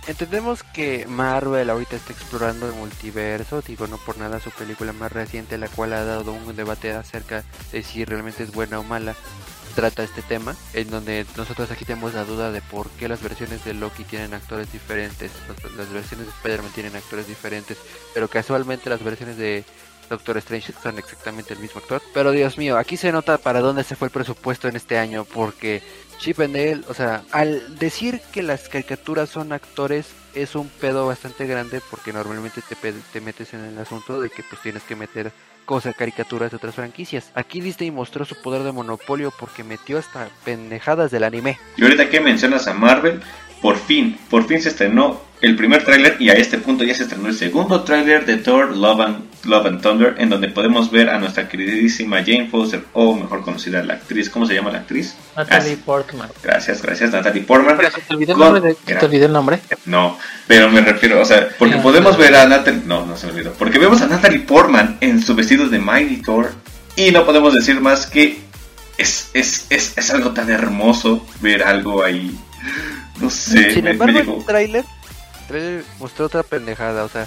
entendemos 0.07 0.63
que 0.63 1.07
Marvel 1.07 1.71
ahorita 1.71 1.97
está 1.97 2.13
explorando 2.13 2.67
el 2.69 2.75
multiverso, 2.75 3.63
digo, 3.63 3.87
no 3.87 3.99
por 3.99 4.19
nada 4.19 4.41
su 4.41 4.51
película 4.51 4.93
más 4.93 5.13
reciente, 5.13 5.59
la 5.59 5.69
cual 5.69 5.93
ha 5.93 6.05
dado 6.05 6.33
un 6.33 6.55
debate 6.57 6.93
acerca 6.93 7.45
de 7.73 7.83
si 7.83 8.05
realmente 8.05 8.43
es 8.43 8.53
buena 8.53 8.79
o 8.79 8.85
mala, 8.85 9.15
trata 9.75 10.05
este 10.05 10.23
tema, 10.23 10.55
en 10.73 10.91
donde 10.91 11.27
nosotros 11.37 11.71
aquí 11.71 11.85
tenemos 11.85 12.15
la 12.15 12.25
duda 12.25 12.53
de 12.53 12.63
por 12.63 12.89
qué 12.91 13.09
las 13.09 13.23
versiones 13.23 13.65
de 13.65 13.75
Loki 13.75 14.05
tienen 14.05 14.35
actores 14.35 14.71
diferentes, 14.73 15.33
las, 15.77 15.91
versiones 15.93 16.27
de 16.27 16.33
Spider-Man 16.33 16.71
tienen 16.75 16.97
actores 16.97 17.27
diferentes, 17.27 17.79
pero 18.13 18.29
casualmente 18.29 18.89
las 18.89 19.03
versiones 19.03 19.37
de 19.37 19.65
Doctor 20.09 20.37
Strange 20.39 20.73
son 20.83 20.99
exactamente 20.99 21.55
el 21.55 21.61
mismo 21.61 21.81
actor. 21.81 22.03
Pero 22.13 22.31
Dios 22.31 22.59
mío, 22.59 22.77
aquí 22.77 22.97
se 22.97 23.11
nota 23.11 23.39
para 23.39 23.61
dónde 23.61 23.85
se 23.85 23.97
fue 23.97 24.09
el 24.09 24.13
presupuesto 24.13 24.69
en 24.69 24.77
este 24.77 24.99
año, 24.99 25.25
porque 25.25 25.83
Chip 26.25 26.41
and 26.41 26.55
Dale, 26.55 26.81
o 26.89 26.95
sea, 26.95 27.23
al 27.33 27.79
decir 27.79 28.19
que 28.33 28.43
las 28.43 28.71
caricaturas 28.71 29.29
son 29.29 29.53
actores 29.53 30.07
es 30.35 30.55
un 30.55 30.71
pedo 30.71 31.07
bastante 31.07 31.47
grande 31.47 31.83
porque 31.91 32.15
normalmente 32.15 32.63
te, 32.67 32.77
te 33.13 33.21
metes 33.21 33.53
en 33.53 33.61
el 33.61 33.79
asunto 33.79 34.23
de 34.23 34.31
que 34.31 34.43
pues 34.43 34.63
tienes 34.63 34.83
que 34.85 34.97
meter 34.97 35.33
cosas, 35.67 35.95
caricaturas 35.95 36.51
de 36.51 36.57
otras 36.57 36.77
franquicias. 36.77 37.31
Aquí 37.35 37.61
Disney 37.61 37.91
mostró 37.91 38.25
su 38.25 38.37
poder 38.37 38.63
de 38.63 38.73
monopolio 38.73 39.35
porque 39.39 39.65
metió 39.65 39.99
hasta 39.99 40.31
pendejadas 40.47 41.11
del 41.11 41.25
anime. 41.25 41.59
Y 41.77 41.83
ahorita 41.83 42.09
que 42.09 42.21
mencionas 42.21 42.67
a 42.69 42.73
Marvel, 42.73 43.21
por 43.65 43.79
fin, 43.79 44.19
por 44.29 44.47
fin 44.47 44.61
se 44.61 44.69
estrenó 44.69 45.23
el 45.41 45.57
primer 45.57 45.85
tráiler 45.85 46.17
y 46.21 46.29
a 46.29 46.35
este 46.35 46.59
punto 46.59 46.85
ya 46.85 46.95
se 46.95 47.05
estrenó 47.05 47.29
el 47.29 47.35
segundo 47.35 47.83
tráiler 47.83 48.27
de 48.27 48.37
Thor 48.37 48.77
Love 48.77 49.01
and, 49.01 49.17
Love 49.45 49.67
and 49.69 49.81
Thunder, 49.81 50.15
en 50.19 50.29
donde 50.29 50.49
podemos 50.49 50.91
ver 50.91 51.09
a 51.09 51.19
nuestra 51.19 51.49
queridísima 51.49 52.19
Jane 52.19 52.49
Foster, 52.51 52.83
o 52.93 53.15
mejor 53.17 53.41
conocida 53.43 53.83
la 53.83 53.95
actriz, 53.95 54.29
¿cómo 54.29 54.45
se 54.45 54.53
llama 54.55 54.71
la 54.71 54.81
actriz? 54.81 55.15
Natalie 55.35 55.79
Portman. 55.79 56.29
Gracias, 56.43 56.83
gracias, 56.83 57.11
Natalie 57.11 57.41
Portman. 57.43 57.79
Pero 57.79 57.91
se 57.91 58.01
te 58.03 58.15
olvidó 58.15 58.33
el 58.33 58.39
Con- 58.39 58.53
nombre. 58.53 58.69
de- 58.69 58.77
se 58.93 58.95
te 59.01 59.07
olvidó 59.07 59.27
el 59.27 59.33
nombre. 59.33 59.59
No, 59.87 60.19
pero 60.47 60.69
me 60.71 60.83
refiero, 60.83 61.23
o 61.23 61.25
sea, 61.25 61.49
porque 61.59 61.77
Ah, 61.77 61.83
podemos 61.83 62.19
ver 62.19 62.35
a 62.37 62.47
Natalie, 62.47 62.83
no, 62.85 63.07
no 63.07 63.17
se 63.17 63.27
me 63.29 63.33
olvidó, 63.33 63.53
porque 63.55 63.79
vemos 63.79 64.03
a 64.03 64.07
Natalie 64.09 64.41
Portman 64.41 64.99
en 65.01 65.23
su 65.23 65.35
vestido 65.35 65.69
de 65.69 65.79
Mighty 65.79 66.19
Thor 66.21 66.53
y 66.97 67.13
no 67.13 67.25
podemos 67.25 67.55
decir 67.55 67.81
más 67.81 68.05
que 68.07 68.41
es, 68.99 69.31
es, 69.33 69.67
es, 69.71 69.95
es 69.97 70.11
algo 70.11 70.33
tan 70.33 70.51
hermoso 70.51 71.27
ver 71.41 71.63
algo 71.65 72.05
ahí, 72.05 72.39
no 73.21 73.31
sé, 73.31 73.71
Sin 73.73 73.85
me, 73.85 73.91
me 73.91 73.91
embargo, 73.93 74.19
llegó. 74.19 74.37
el 74.39 74.45
tráiler, 74.45 74.85
el 75.41 75.47
tráiler 75.47 75.85
mostró 75.99 76.27
otra 76.27 76.43
pendejada, 76.43 77.05
o 77.05 77.09
sea, 77.09 77.27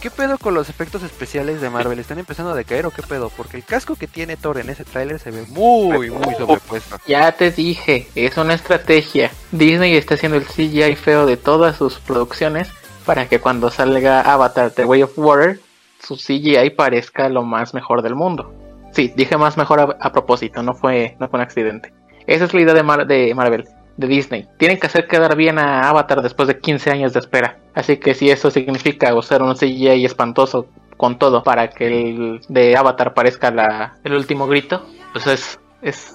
¿qué 0.00 0.10
pedo 0.10 0.38
con 0.38 0.54
los 0.54 0.68
efectos 0.68 1.02
especiales 1.02 1.60
de 1.60 1.70
Marvel? 1.70 1.98
¿Están 1.98 2.18
empezando 2.18 2.52
a 2.52 2.54
decaer 2.54 2.86
o 2.86 2.90
qué 2.90 3.02
pedo? 3.02 3.30
Porque 3.36 3.56
el 3.56 3.64
casco 3.64 3.96
que 3.96 4.06
tiene 4.06 4.36
Thor 4.36 4.58
en 4.58 4.70
ese 4.70 4.84
tráiler 4.84 5.18
se 5.18 5.30
ve 5.30 5.42
muy, 5.48 6.10
muy 6.10 6.34
sobrepuesto. 6.34 6.98
Ya 7.06 7.32
te 7.32 7.50
dije, 7.50 8.08
es 8.14 8.36
una 8.36 8.54
estrategia. 8.54 9.30
Disney 9.52 9.96
está 9.96 10.14
haciendo 10.14 10.36
el 10.38 10.44
CGI 10.44 10.96
feo 10.96 11.26
de 11.26 11.36
todas 11.36 11.76
sus 11.76 11.94
producciones 11.98 12.68
para 13.04 13.28
que 13.28 13.38
cuando 13.40 13.70
salga 13.70 14.20
Avatar 14.20 14.70
The 14.72 14.84
Way 14.84 15.02
of 15.04 15.12
Water, 15.16 15.60
su 16.02 16.16
CGI 16.16 16.70
parezca 16.76 17.28
lo 17.28 17.42
más 17.42 17.72
mejor 17.74 18.02
del 18.02 18.14
mundo. 18.14 18.52
Sí, 18.92 19.12
dije 19.16 19.36
más 19.36 19.56
mejor 19.56 19.80
a, 19.80 19.96
a 20.00 20.12
propósito, 20.12 20.62
no 20.62 20.74
fue, 20.74 21.16
no 21.20 21.28
fue 21.28 21.38
un 21.38 21.42
accidente. 21.44 21.92
Esa 22.26 22.44
es 22.46 22.54
la 22.54 22.60
idea 22.60 22.74
de, 22.74 22.82
Mar- 22.82 23.06
de 23.06 23.34
Marvel, 23.34 23.68
de 23.96 24.06
Disney. 24.06 24.46
Tienen 24.58 24.78
que 24.78 24.86
hacer 24.86 25.06
quedar 25.06 25.36
bien 25.36 25.58
a 25.58 25.88
Avatar 25.88 26.22
después 26.22 26.48
de 26.48 26.58
15 26.58 26.90
años 26.90 27.12
de 27.12 27.20
espera. 27.20 27.58
Así 27.74 27.96
que 27.96 28.14
si 28.14 28.30
eso 28.30 28.50
significa 28.50 29.14
usar 29.14 29.42
un 29.42 29.54
CGI 29.54 30.04
espantoso 30.04 30.66
con 30.96 31.18
todo 31.18 31.42
para 31.42 31.68
que 31.68 31.86
el 31.86 32.40
de 32.48 32.76
Avatar 32.76 33.14
parezca 33.14 33.50
la, 33.50 33.96
el 34.04 34.14
último 34.14 34.46
grito, 34.46 34.86
pues 35.12 35.26
es, 35.26 35.58
es 35.82 36.14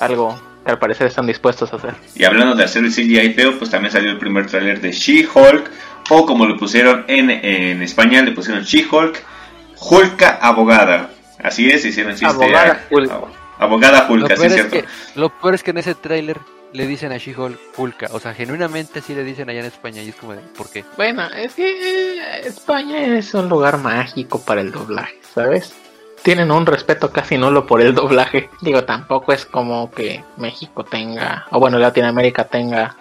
algo 0.00 0.34
que 0.64 0.70
al 0.70 0.78
parecer 0.78 1.06
están 1.06 1.26
dispuestos 1.26 1.72
a 1.72 1.76
hacer. 1.76 1.94
Y 2.14 2.24
hablando 2.24 2.54
de 2.54 2.64
hacer 2.64 2.84
el 2.84 2.90
CGI 2.92 3.34
feo, 3.34 3.58
pues 3.58 3.70
también 3.70 3.92
salió 3.92 4.10
el 4.10 4.18
primer 4.18 4.46
tráiler 4.46 4.80
de 4.80 4.92
She-Hulk, 4.92 5.70
o 6.10 6.24
como 6.26 6.46
lo 6.46 6.56
pusieron 6.56 7.04
en, 7.08 7.30
en 7.30 7.82
España, 7.82 8.22
le 8.22 8.32
pusieron 8.32 8.62
She-Hulk, 8.64 9.22
Hulka 9.78 10.38
Abogada. 10.40 11.10
Así 11.42 11.68
es, 11.70 11.84
hicieron 11.84 12.12
chiste. 12.12 12.26
Abogada 12.26 12.80
Hulk. 12.90 13.10
ab- 13.10 13.26
Abogada 13.58 14.06
Lo 14.08 14.14
Hulk, 14.14 14.24
así 14.32 14.34
peor, 14.34 14.46
es 14.46 14.52
es 14.52 14.70
cierto. 14.70 14.88
que, 14.88 15.20
lo 15.20 15.28
peor 15.28 15.54
es 15.54 15.62
que 15.62 15.70
en 15.72 15.78
ese 15.78 15.94
tráiler 15.94 16.38
le 16.74 16.88
dicen 16.88 17.12
a 17.12 17.18
She-Hulk 17.18 17.58
Hulka, 17.76 18.08
o 18.12 18.18
sea, 18.18 18.34
genuinamente 18.34 19.00
sí 19.00 19.14
le 19.14 19.22
dicen 19.22 19.48
allá 19.48 19.60
en 19.60 19.66
España 19.66 20.02
y 20.02 20.08
es 20.08 20.16
como 20.16 20.32
de, 20.32 20.40
¿por 20.40 20.68
qué? 20.68 20.84
Bueno, 20.96 21.22
es 21.28 21.54
que 21.54 21.70
eh, 21.70 22.40
España 22.44 23.16
es 23.16 23.32
un 23.32 23.48
lugar 23.48 23.78
mágico 23.78 24.40
para 24.40 24.60
el 24.60 24.72
doblaje, 24.72 25.20
¿sabes? 25.32 25.72
Tienen 26.22 26.50
un 26.50 26.66
respeto 26.66 27.12
casi 27.12 27.38
nulo 27.38 27.64
por 27.64 27.80
el 27.80 27.94
doblaje. 27.94 28.50
Digo, 28.60 28.82
tampoco 28.82 29.32
es 29.32 29.46
como 29.46 29.90
que 29.92 30.24
México 30.36 30.84
tenga, 30.84 31.46
o 31.52 31.60
bueno, 31.60 31.78
Latinoamérica 31.78 32.44
tenga 32.44 32.96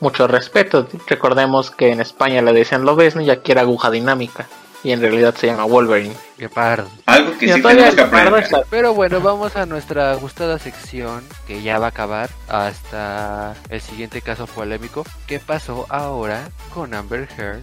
mucho 0.00 0.26
respeto. 0.26 0.88
Recordemos 1.06 1.70
que 1.70 1.92
en 1.92 2.00
España 2.00 2.40
le 2.40 2.54
decían 2.54 2.86
Lobesno 2.86 3.20
y 3.20 3.28
aquí 3.28 3.52
era 3.52 3.60
aguja 3.60 3.90
dinámica. 3.90 4.48
Y 4.84 4.90
en 4.90 5.00
realidad 5.00 5.34
se 5.34 5.46
llama 5.46 5.64
Wolverine. 5.64 6.14
Qué 6.36 6.48
pardo. 6.48 6.90
Algo 7.06 7.38
que 7.38 7.46
Mira, 7.46 7.56
sí 7.56 7.62
tenemos 7.62 7.94
que 7.94 8.00
aprender. 8.00 8.66
Pero 8.68 8.94
bueno, 8.94 9.20
vamos 9.20 9.54
a 9.54 9.64
nuestra 9.64 10.14
gustada 10.14 10.58
sección 10.58 11.24
que 11.46 11.62
ya 11.62 11.78
va 11.78 11.86
a 11.86 11.90
acabar 11.90 12.30
hasta 12.48 13.54
el 13.68 13.80
siguiente 13.80 14.22
caso 14.22 14.46
polémico. 14.46 15.04
¿Qué 15.26 15.38
pasó 15.38 15.86
ahora 15.88 16.48
con 16.74 16.94
Amber 16.94 17.28
Heard 17.38 17.62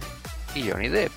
y 0.54 0.70
Johnny 0.70 0.88
Depp? 0.88 1.12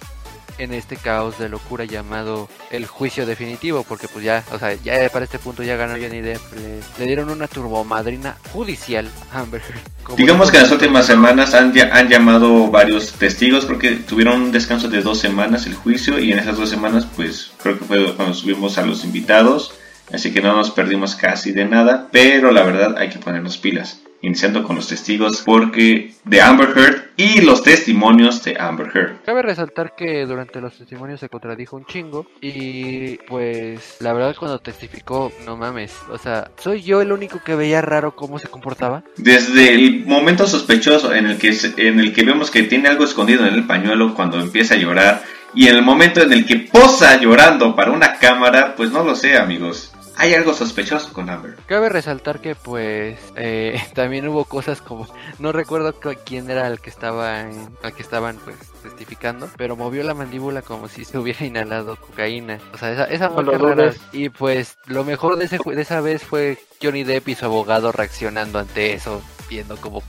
En 0.58 0.74
este 0.74 0.98
caos 0.98 1.38
de 1.40 1.50
locura 1.50 1.86
llamado 1.86 2.50
el 2.72 2.86
juicio 2.86 3.26
definitivo, 3.26 3.84
porque 3.84 4.08
pues 4.08 4.24
ya, 4.24 4.44
o 4.52 4.60
sea, 4.60 4.74
ya 4.76 5.10
para 5.10 5.26
este 5.26 5.40
punto 5.40 5.64
ya 5.64 5.76
ganó 5.76 5.94
Johnny 5.94 6.22
Depp, 6.22 6.42
le, 6.56 6.80
le 7.00 7.06
dieron 7.06 7.30
una 7.30 7.48
turbomadrina 7.48 8.38
judicial 8.52 9.10
a 9.32 9.40
Amber 9.40 9.62
Heard. 9.62 9.80
Como 10.04 10.18
Digamos 10.18 10.52
que 10.52 10.58
en 10.58 10.64
las 10.64 10.72
últimas 10.72 11.06
semanas 11.06 11.54
han, 11.54 11.74
han 11.92 12.10
llamado 12.10 12.70
varios 12.70 13.14
testigos, 13.14 13.66
creo 13.66 13.80
que 13.80 13.92
tuvieron 13.92 14.42
un 14.42 14.52
descanso 14.52 14.90
de 14.90 15.02
dos 15.02 15.20
semanas 15.20 15.66
el 15.66 15.76
juicio 15.76 16.20
y 16.20 16.32
en 16.32 16.40
esas 16.40 16.58
dos 16.58 16.70
semanas 16.70 17.08
pues 17.16 17.52
creo 17.62 17.80
que 17.80 17.86
fue 17.86 18.16
cuando 18.16 18.34
subimos 18.34 18.78
a 18.78 18.86
los 18.86 19.04
invitados, 19.04 19.74
así 20.12 20.34
que 20.34 20.42
no 20.42 20.56
nos 20.56 20.72
perdimos 20.72 21.16
casi 21.16 21.52
de 21.52 21.66
nada, 21.66 22.10
pero 22.12 22.52
la 22.52 22.64
verdad 22.64 22.96
hay 22.98 23.10
que 23.10 23.20
ponernos 23.20 23.58
pilas, 23.58 24.00
iniciando 24.24 24.64
con 24.64 24.78
los 24.78 24.88
testigos 24.88 25.44
porque 25.46 26.14
de 26.24 26.42
Amber 26.42 26.70
Heard 26.76 27.04
y 27.18 27.42
los 27.42 27.62
testimonios 27.62 28.44
de 28.44 28.58
Amber 28.60 28.90
Heard. 28.94 29.22
Cabe 29.26 29.44
resaltar 29.44 29.94
que 29.96 30.26
durante 30.26 30.60
los 30.62 30.78
testimonios 30.78 31.20
se 31.20 31.30
contradijo 31.30 31.76
un 31.76 31.86
chingo 31.86 32.26
y 32.42 33.18
pues 33.28 33.98
la 34.00 34.14
verdad 34.14 34.36
cuando 34.40 34.60
testificó, 34.60 35.32
no 35.46 35.58
mames, 35.58 35.94
o 36.10 36.18
sea, 36.18 36.50
soy 36.58 36.82
yo 36.82 37.02
el 37.02 37.12
único 37.12 37.44
que 37.44 37.56
veía 37.56 37.82
raro 37.82 38.16
cómo 38.16 38.40
se 38.40 38.48
comportaba. 38.48 39.04
Desde 39.18 39.76
el 39.76 40.06
momento 40.06 40.48
sospechoso 40.48 41.14
en 41.14 41.28
el 41.28 41.38
que 41.38 41.54
en 41.78 42.00
el 42.00 42.14
que 42.14 42.24
vemos 42.24 42.50
que 42.50 42.64
tiene 42.64 42.90
algo 42.90 43.04
escondido 43.04 43.46
en 43.46 43.54
el 43.54 43.68
pañuelo 43.68 44.16
cuando 44.16 44.40
empieza 44.40 44.76
a 44.76 44.78
llorar 44.78 45.22
y 45.54 45.68
en 45.68 45.76
el 45.76 45.84
momento 45.84 46.22
en 46.22 46.34
el 46.34 46.46
que 46.46 46.56
posa 46.58 47.20
llorando 47.20 47.76
para 47.76 47.92
una 47.92 48.18
cámara, 48.18 48.74
pues 48.76 48.92
no 48.92 49.04
lo 49.04 49.16
sé, 49.16 49.38
amigos. 49.38 49.93
Hay 50.18 50.34
algo 50.36 50.54
sospechoso 50.54 51.12
con 51.12 51.30
Amber. 51.30 51.56
Cabe 51.66 51.90
resaltar 51.90 52.40
que 52.40 52.56
pues 52.56 53.20
eh, 53.36 53.82
también 53.96 54.28
hubo 54.28 54.46
cosas 54.46 54.82
como 54.82 55.08
no 55.40 55.52
recuerdo 55.52 55.94
cu- 55.94 56.16
quién 56.26 56.50
era 56.50 56.68
el 56.68 56.80
que 56.80 56.90
estaba 56.90 57.42
en, 57.42 57.76
al 57.82 57.94
que 57.94 58.02
estaban 58.04 58.38
pues 58.44 58.56
testificando, 58.84 59.50
pero 59.58 59.76
movió 59.76 60.04
la 60.04 60.14
mandíbula 60.14 60.62
como 60.62 60.88
si 60.88 61.04
se 61.06 61.18
hubiera 61.18 61.46
inhalado 61.46 61.96
cocaína. 61.96 62.60
O 62.74 62.78
sea, 62.78 62.92
esa 62.92 63.06
esa 63.06 63.30
fue 63.30 63.44
rara. 63.58 63.94
Y 64.12 64.30
pues 64.30 64.78
lo 64.86 65.04
mejor 65.04 65.38
de 65.38 65.46
ese 65.46 65.58
de 65.64 65.82
esa 65.82 66.00
vez 66.02 66.24
fue 66.24 66.58
Johnny 66.82 67.04
Depp 67.04 67.30
y 67.30 67.36
su 67.36 67.46
abogado 67.46 67.92
reaccionando 67.92 68.60
ante 68.60 68.94
eso. 68.94 69.22
Viendo 69.54 69.78
cómo 69.78 70.02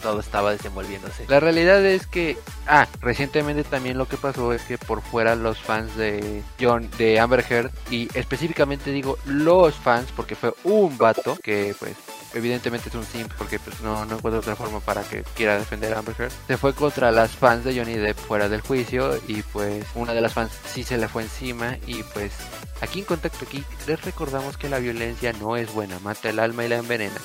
todo 0.00 0.20
estaba 0.20 0.52
desenvolviéndose. 0.52 1.24
La 1.26 1.40
realidad 1.40 1.84
es 1.84 2.06
que, 2.06 2.38
ah, 2.68 2.86
recientemente 3.00 3.64
también 3.64 3.98
lo 3.98 4.06
que 4.06 4.16
pasó 4.16 4.52
es 4.52 4.62
que 4.62 4.78
por 4.78 5.02
fuera 5.02 5.34
los 5.34 5.58
fans 5.58 5.96
de 5.96 6.44
John, 6.60 6.88
de 6.96 7.18
Amber 7.18 7.44
Heard, 7.50 7.72
y 7.90 8.08
específicamente 8.14 8.92
digo 8.92 9.18
los 9.24 9.74
fans, 9.74 10.12
porque 10.14 10.36
fue 10.36 10.54
un 10.62 10.96
vato 10.98 11.36
que 11.42 11.74
pues 11.80 11.96
evidentemente 12.32 12.88
es 12.88 12.94
un 12.94 13.04
simp 13.04 13.32
porque 13.36 13.58
pues 13.58 13.80
no, 13.80 14.04
no 14.04 14.18
encuentro 14.18 14.38
otra 14.38 14.54
forma 14.54 14.78
para 14.78 15.02
que 15.02 15.24
quiera 15.34 15.58
defender 15.58 15.92
a 15.92 15.98
Amber 15.98 16.14
Heard. 16.16 16.32
Se 16.46 16.56
fue 16.56 16.72
contra 16.72 17.10
las 17.10 17.32
fans 17.32 17.64
de 17.64 17.76
Johnny 17.76 17.94
Depp 17.94 18.16
fuera 18.16 18.48
del 18.48 18.60
juicio 18.60 19.18
y 19.26 19.42
pues 19.42 19.84
una 19.96 20.14
de 20.14 20.20
las 20.20 20.32
fans 20.32 20.52
sí 20.72 20.84
se 20.84 20.96
le 20.96 21.08
fue 21.08 21.24
encima 21.24 21.76
y 21.88 22.04
pues 22.04 22.32
aquí 22.80 23.00
en 23.00 23.04
Contacto 23.04 23.46
Geek 23.50 23.66
les 23.88 24.00
recordamos 24.04 24.56
que 24.56 24.68
la 24.68 24.78
violencia 24.78 25.32
no 25.32 25.56
es 25.56 25.74
buena, 25.74 25.98
mata 25.98 26.30
el 26.30 26.38
alma 26.38 26.64
y 26.64 26.68
la 26.68 26.76
envenena. 26.76 27.18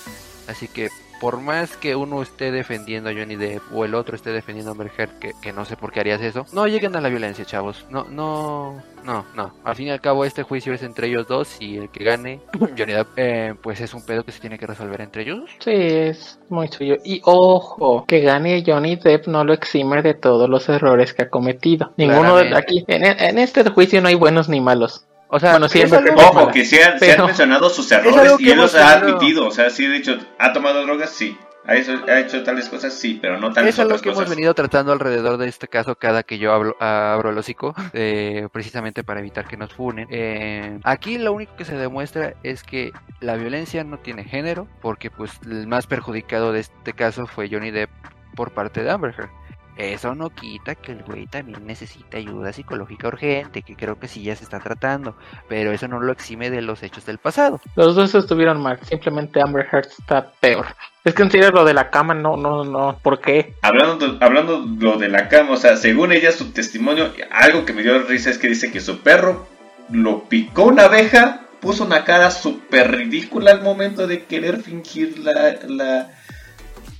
Así 0.51 0.67
que 0.67 0.89
por 1.21 1.39
más 1.39 1.77
que 1.77 1.95
uno 1.95 2.21
esté 2.21 2.51
defendiendo 2.51 3.09
a 3.09 3.13
Johnny 3.13 3.35
Depp 3.35 3.61
o 3.73 3.85
el 3.85 3.93
otro 3.93 4.15
esté 4.15 4.31
defendiendo 4.31 4.71
a 4.71 4.73
Amber 4.73 4.91
Heard, 4.97 5.19
que, 5.19 5.31
que 5.39 5.53
no 5.53 5.65
sé 5.65 5.77
por 5.77 5.91
qué 5.91 5.99
harías 5.99 6.19
eso, 6.21 6.45
no 6.51 6.67
lleguen 6.67 6.95
a 6.95 7.01
la 7.01 7.09
violencia, 7.09 7.45
chavos. 7.45 7.85
No, 7.89 8.05
no, 8.05 8.81
no, 9.05 9.23
no. 9.35 9.53
Al 9.63 9.75
fin 9.75 9.87
y 9.87 9.91
al 9.91 10.01
cabo 10.01 10.25
este 10.25 10.41
juicio 10.41 10.73
es 10.73 10.81
entre 10.81 11.07
ellos 11.07 11.27
dos 11.27 11.57
y 11.59 11.77
el 11.77 11.89
que 11.89 12.03
gane, 12.03 12.41
Johnny 12.77 12.93
Depp, 12.93 13.07
eh, 13.17 13.53
pues 13.61 13.79
es 13.81 13.93
un 13.93 14.03
pedo 14.03 14.23
que 14.23 14.31
se 14.31 14.41
tiene 14.41 14.57
que 14.57 14.67
resolver 14.67 14.99
entre 14.99 15.21
ellos. 15.21 15.49
Sí, 15.59 15.71
es 15.71 16.39
muy 16.49 16.67
suyo. 16.67 16.97
Y 17.05 17.21
ojo, 17.23 18.03
que 18.07 18.21
gane 18.21 18.63
Johnny 18.65 18.95
Depp 18.95 19.27
no 19.27 19.43
lo 19.43 19.53
exime 19.53 20.01
de 20.01 20.15
todos 20.15 20.49
los 20.49 20.67
errores 20.67 21.13
que 21.13 21.21
ha 21.21 21.29
cometido. 21.29 21.93
Ninguno 21.97 22.35
de 22.37 22.57
aquí, 22.57 22.83
en, 22.87 23.05
en 23.05 23.37
este 23.37 23.63
juicio 23.69 24.01
no 24.01 24.07
hay 24.07 24.15
buenos 24.15 24.49
ni 24.49 24.59
malos. 24.59 25.05
O 25.33 25.39
sea, 25.39 25.51
Bueno, 25.51 25.69
sí, 25.69 25.79
es 25.79 25.85
es 25.85 25.93
algo-. 25.93 26.13
Ojo, 26.21 26.51
que 26.51 26.65
se 26.65 26.83
han, 26.83 26.99
se 26.99 27.05
han 27.05 27.11
Pero- 27.15 27.25
mencionado 27.27 27.69
sus 27.69 27.89
errores 27.91 28.33
y 28.39 28.51
él 28.51 28.57
los 28.57 28.75
ha 28.75 28.93
admitido. 28.99 29.47
O 29.47 29.51
sea, 29.51 29.69
sí 29.69 29.85
ha 29.85 29.89
dicho, 29.89 30.17
¿ha 30.37 30.51
tomado 30.53 30.83
drogas? 30.83 31.09
Sí. 31.09 31.37
¿Ha 31.63 31.75
hecho, 31.75 31.93
ha 32.07 32.19
hecho 32.19 32.41
tales 32.43 32.67
cosas? 32.69 32.91
Sí, 32.91 33.19
pero 33.21 33.39
no 33.39 33.53
tales 33.53 33.75
Es 33.75 33.79
algo 33.79 33.89
otras 33.89 34.01
que 34.01 34.09
cosas. 34.09 34.23
hemos 34.23 34.35
venido 34.35 34.53
tratando 34.55 34.91
alrededor 34.91 35.37
de 35.37 35.47
este 35.47 35.67
caso 35.67 35.95
cada 35.95 36.23
que 36.23 36.39
yo 36.39 36.51
hablo, 36.51 36.75
abro 36.79 37.29
el 37.29 37.37
hocico, 37.37 37.75
eh, 37.93 38.47
precisamente 38.51 39.03
para 39.03 39.19
evitar 39.19 39.47
que 39.47 39.57
nos 39.57 39.71
funen. 39.71 40.07
Eh, 40.09 40.79
aquí 40.83 41.19
lo 41.19 41.31
único 41.33 41.55
que 41.55 41.63
se 41.65 41.77
demuestra 41.77 42.33
es 42.41 42.63
que 42.63 42.91
la 43.19 43.35
violencia 43.35 43.83
no 43.83 43.99
tiene 43.99 44.23
género, 44.23 44.67
porque 44.81 45.11
pues 45.11 45.31
el 45.45 45.67
más 45.67 45.85
perjudicado 45.85 46.51
de 46.51 46.61
este 46.61 46.93
caso 46.93 47.27
fue 47.27 47.47
Johnny 47.47 47.69
Depp 47.69 47.91
por 48.35 48.51
parte 48.51 48.81
de 48.83 48.89
Amber 48.89 49.13
Heard. 49.15 49.29
Eso 49.77 50.15
no 50.15 50.29
quita 50.29 50.75
que 50.75 50.91
el 50.91 51.03
güey 51.03 51.27
también 51.27 51.65
necesita 51.65 52.17
ayuda 52.17 52.53
psicológica 52.53 53.07
urgente, 53.07 53.61
que 53.61 53.75
creo 53.75 53.97
que 53.97 54.07
sí 54.07 54.21
ya 54.23 54.35
se 54.35 54.43
está 54.43 54.59
tratando, 54.59 55.15
pero 55.47 55.71
eso 55.71 55.87
no 55.87 55.99
lo 55.99 56.11
exime 56.11 56.49
de 56.49 56.61
los 56.61 56.83
hechos 56.83 57.05
del 57.05 57.17
pasado. 57.17 57.59
Los 57.75 57.95
dos 57.95 58.13
estuvieron 58.13 58.61
mal, 58.61 58.79
simplemente 58.83 59.41
Amber 59.41 59.67
Heard 59.71 59.87
está 59.87 60.31
peor. 60.39 60.67
Es 61.03 61.15
que 61.15 61.23
en 61.23 61.31
serio 61.31 61.51
lo 61.51 61.65
de 61.65 61.73
la 61.73 61.89
cama 61.89 62.13
no, 62.13 62.37
no, 62.37 62.63
no, 62.63 62.99
¿por 63.01 63.21
qué? 63.21 63.55
Hablando, 63.61 64.17
hablando 64.19 64.63
lo 64.79 64.97
de 64.97 65.09
la 65.09 65.29
cama, 65.29 65.53
o 65.53 65.57
sea, 65.57 65.75
según 65.77 66.11
ella, 66.11 66.31
su 66.31 66.51
testimonio, 66.51 67.11
algo 67.31 67.65
que 67.65 67.73
me 67.73 67.81
dio 67.81 68.03
risa 68.03 68.29
es 68.29 68.37
que 68.37 68.49
dice 68.49 68.71
que 68.71 68.81
su 68.81 68.99
perro 68.99 69.47
lo 69.89 70.25
picó 70.25 70.65
una 70.65 70.83
abeja, 70.83 71.41
puso 71.59 71.85
una 71.85 72.03
cara 72.03 72.29
súper 72.29 72.91
ridícula 72.91 73.51
al 73.51 73.61
momento 73.61 74.05
de 74.05 74.25
querer 74.25 74.61
fingir 74.61 75.17
la, 75.19 75.57
la, 75.67 76.11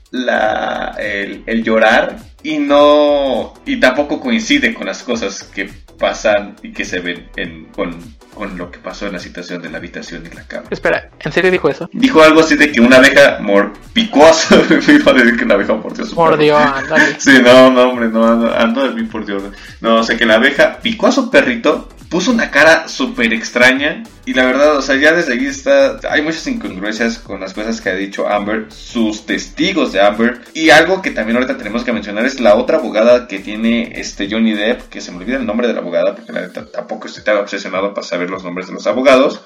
la, 0.10 0.96
el, 0.98 1.44
el 1.46 1.64
llorar 1.64 2.18
y 2.44 2.58
no, 2.58 3.54
y 3.66 3.80
tampoco 3.80 4.20
coincide 4.20 4.74
con 4.74 4.88
las 4.88 5.04
cosas 5.04 5.44
que 5.44 5.70
pasan 5.98 6.56
y 6.64 6.72
que 6.72 6.86
se 6.86 7.00
ven 7.00 7.30
en, 7.36 7.66
con, 7.66 7.98
con 8.34 8.58
lo 8.58 8.72
que 8.72 8.80
pasó 8.80 9.08
en 9.08 9.14
la 9.14 9.20
situación 9.20 9.62
de 9.62 9.70
la 9.70 9.78
habitación 9.78 10.24
y 10.26 10.36
la 10.36 10.44
cama. 10.44 10.68
Espera, 10.70 11.10
¿en 11.20 11.32
serio 11.32 11.52
dijo 11.52 11.70
eso? 11.70 11.90
Dijo 11.94 12.22
algo 12.22 12.42
así 12.42 12.56
de 12.56 12.72
que 12.72 12.82
una 12.82 12.98
abeja 12.98 13.40
mor 13.40 13.74
picó 13.94 14.26
a 14.26 14.34
su... 14.34 14.56
Me 14.88 14.94
iba 14.94 15.12
a 15.12 15.16
decir 15.16 15.38
que 15.38 15.46
una 15.46 15.56
abeja 15.56 15.74
mordió 15.74 16.04
a 16.04 16.08
su 16.08 16.16
perro. 16.16 16.30
Mordió, 16.30 16.58
ándale. 16.58 17.16
Sí, 17.20 17.40
no, 17.44 17.72
no, 17.72 17.90
hombre, 17.90 18.10
no, 18.10 18.26
ando, 18.26 18.54
ando 18.54 18.88
de 18.88 18.96
mí 18.96 19.04
por 19.08 19.26
Dios. 19.26 19.44
No, 19.80 19.98
o 19.98 20.04
sea 20.04 20.18
que 20.18 20.26
la 20.26 20.36
abeja 20.36 20.80
picó 20.82 21.08
a 21.08 21.12
su 21.12 21.30
perrito, 21.30 21.90
puso 22.10 22.32
una 22.32 22.52
cara 22.52 22.88
súper 22.88 23.34
extraña 23.34 24.04
y 24.24 24.34
la 24.34 24.46
verdad, 24.46 24.78
o 24.78 24.82
sea, 24.82 24.98
ya 24.98 25.14
desde 25.14 25.34
ahí 25.34 25.48
está, 25.48 26.00
hay 26.10 26.22
muchas 26.22 26.46
incongruencias 26.46 27.18
con 27.18 27.40
las 27.40 27.54
cosas 27.54 27.82
que 27.82 27.90
ha 27.90 27.96
dicho 27.96 28.30
Amber, 28.30 28.68
sus 28.70 29.26
testigos 29.26 29.92
de 29.94 30.02
Amber 30.02 30.42
y 30.54 30.70
algo 30.70 31.02
que 31.02 31.10
también 31.10 31.38
ahorita 31.38 31.58
tenemos 31.58 31.84
que 31.84 31.92
mencionar 31.92 32.26
es 32.26 32.40
la 32.40 32.56
otra 32.56 32.78
abogada 32.78 33.28
que 33.28 33.40
tiene 33.40 33.94
este 33.96 34.30
Johnny 34.30 34.54
Depp, 34.54 34.90
que 34.90 35.02
se 35.02 35.12
me 35.12 35.18
olvida 35.18 35.38
el 35.38 35.46
nombre 35.46 35.68
de 35.68 35.74
la 35.74 35.80
abogada 35.80 36.16
porque 36.16 36.34
la 36.34 36.42
neta 36.42 36.66
tampoco 36.70 37.08
estoy 37.08 37.24
tan 37.24 37.38
obsesionado 37.38 37.96
para 37.96 38.06
saber 38.06 38.21
los 38.30 38.44
nombres 38.44 38.68
de 38.68 38.74
los 38.74 38.88
abogados. 38.88 39.46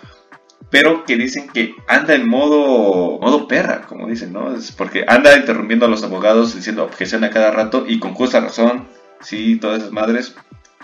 Pero 0.70 1.06
que 1.06 1.16
dicen 1.16 1.48
que 1.50 1.76
anda 1.88 2.16
en 2.16 2.28
modo, 2.28 3.20
modo 3.20 3.48
perra, 3.48 3.84
como 3.84 4.08
dicen, 4.08 4.34
¿no? 4.34 4.56
Es 4.56 4.72
porque 4.72 5.06
anda 5.08 5.38
interrumpiendo 5.38 5.86
a 5.86 5.90
los 5.90 6.04
abogados 6.04 6.56
diciendo 6.56 6.84
objeción 6.84 7.24
a 7.24 7.30
cada 7.30 7.52
rato 7.52 7.86
y 7.88 8.00
con 8.00 8.14
justa 8.14 8.40
razón, 8.40 8.88
sí, 9.22 9.58
todas 9.58 9.80
esas 9.80 9.92
madres, 9.92 10.36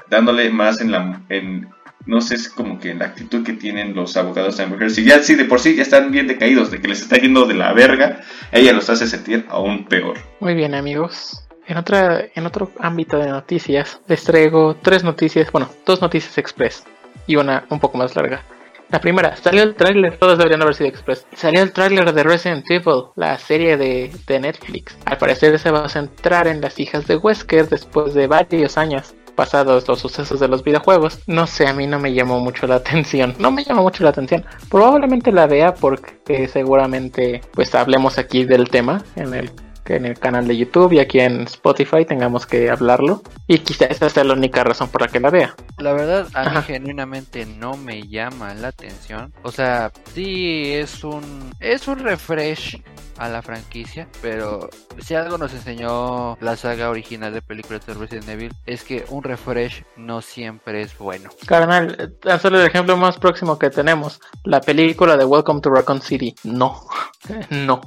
dándole 0.09 0.49
más 0.49 0.81
en 0.81 0.91
la, 0.91 1.21
en, 1.29 1.69
no 2.05 2.21
sé, 2.21 2.35
es 2.35 2.49
como 2.49 2.79
que 2.79 2.91
en 2.91 2.99
la 2.99 3.05
actitud 3.05 3.43
que 3.43 3.53
tienen 3.53 3.95
los 3.95 4.17
abogados 4.17 4.57
de 4.57 4.63
Heard. 4.63 4.89
Si 4.89 5.03
ya, 5.03 5.21
sí, 5.23 5.35
de 5.35 5.45
por 5.45 5.59
sí 5.59 5.75
ya 5.75 5.81
están 5.81 6.11
bien 6.11 6.27
decaídos, 6.27 6.71
de 6.71 6.79
que 6.79 6.87
les 6.87 7.01
está 7.01 7.17
yendo 7.17 7.45
de 7.45 7.55
la 7.55 7.73
verga, 7.73 8.21
ella 8.51 8.73
los 8.73 8.89
hace 8.89 9.07
sentir 9.07 9.45
aún 9.49 9.85
peor. 9.85 10.17
Muy 10.39 10.53
bien, 10.53 10.75
amigos. 10.75 11.47
En, 11.67 11.77
otra, 11.77 12.25
en 12.35 12.45
otro 12.45 12.71
ámbito 12.79 13.17
de 13.17 13.27
noticias, 13.27 14.01
les 14.07 14.23
traigo 14.23 14.75
tres 14.81 15.03
noticias, 15.03 15.51
bueno, 15.51 15.69
dos 15.85 16.01
noticias 16.01 16.37
express 16.37 16.83
y 17.27 17.35
una 17.35 17.65
un 17.69 17.79
poco 17.79 17.97
más 17.97 18.15
larga. 18.15 18.43
La 18.89 18.99
primera, 18.99 19.37
salió 19.37 19.63
el 19.63 19.75
tráiler, 19.75 20.17
todos 20.17 20.37
deberían 20.37 20.61
haber 20.61 20.75
sido 20.75 20.89
express. 20.89 21.25
Salió 21.33 21.63
el 21.63 21.71
tráiler 21.71 22.11
de 22.13 22.23
Resident 22.23 22.69
Evil, 22.69 23.05
la 23.15 23.37
serie 23.37 23.77
de, 23.77 24.11
de 24.27 24.39
Netflix. 24.39 24.97
Al 25.05 25.17
parecer 25.17 25.57
se 25.59 25.71
va 25.71 25.85
a 25.85 25.89
centrar 25.89 26.47
en 26.47 26.59
las 26.59 26.77
hijas 26.77 27.07
de 27.07 27.15
Wesker 27.15 27.69
después 27.69 28.13
de 28.13 28.27
varios 28.27 28.77
años 28.77 29.15
pasados 29.31 29.87
los 29.87 29.99
sucesos 29.99 30.39
de 30.39 30.47
los 30.47 30.63
videojuegos. 30.63 31.19
No 31.25 31.47
sé, 31.47 31.67
a 31.67 31.73
mí 31.73 31.87
no 31.87 31.99
me 31.99 32.13
llamó 32.13 32.39
mucho 32.39 32.67
la 32.67 32.75
atención. 32.83 33.33
No 33.39 33.49
me 33.49 33.63
llamó 33.63 33.83
mucho 33.83 34.03
la 34.03 34.09
atención. 34.09 34.45
Probablemente 34.69 35.31
la 35.31 35.47
vea 35.47 35.73
porque 35.73 36.47
seguramente 36.47 37.41
pues 37.53 37.73
hablemos 37.75 38.17
aquí 38.17 38.45
del 38.45 38.69
tema 38.69 39.03
en 39.15 39.33
el 39.33 39.51
en 39.95 40.05
el 40.05 40.17
canal 40.19 40.47
de 40.47 40.57
YouTube 40.57 40.93
y 40.93 40.99
aquí 40.99 41.19
en 41.19 41.41
Spotify 41.43 42.05
tengamos 42.05 42.45
que 42.45 42.69
hablarlo. 42.69 43.21
Y 43.47 43.59
quizá 43.59 43.85
esa 43.85 44.09
sea 44.09 44.23
la 44.23 44.33
única 44.33 44.63
razón 44.63 44.89
por 44.89 45.01
la 45.01 45.07
que 45.07 45.19
la 45.19 45.29
vea. 45.29 45.55
La 45.77 45.93
verdad, 45.93 46.27
a 46.33 46.43
mí 46.43 46.47
Ajá. 46.49 46.61
genuinamente 46.63 47.45
no 47.45 47.77
me 47.77 48.07
llama 48.07 48.53
la 48.53 48.69
atención. 48.69 49.33
O 49.43 49.51
sea, 49.51 49.91
sí 50.13 50.73
es 50.73 51.03
un 51.03 51.51
es 51.59 51.87
un 51.87 51.99
refresh 51.99 52.81
a 53.17 53.29
la 53.29 53.41
franquicia, 53.43 54.07
pero 54.21 54.69
si 54.99 55.13
algo 55.13 55.37
nos 55.37 55.53
enseñó 55.53 56.37
la 56.41 56.55
saga 56.55 56.89
original 56.89 57.31
de 57.31 57.41
películas 57.41 57.85
de 57.85 57.93
Resident 57.93 58.29
Evil 58.29 58.53
es 58.65 58.83
que 58.83 59.05
un 59.09 59.23
refresh 59.23 59.83
no 59.95 60.21
siempre 60.21 60.81
es 60.81 60.97
bueno. 60.97 61.29
Carnal, 61.45 61.95
eh, 61.99 62.07
tan 62.07 62.39
solo 62.39 62.59
el 62.59 62.65
ejemplo 62.65 62.97
más 62.97 63.17
próximo 63.19 63.59
que 63.59 63.69
tenemos, 63.69 64.19
la 64.43 64.61
película 64.61 65.17
de 65.17 65.25
Welcome 65.25 65.61
to 65.61 65.69
Raccoon 65.69 66.01
City. 66.01 66.33
No, 66.43 66.81
no. 67.51 67.81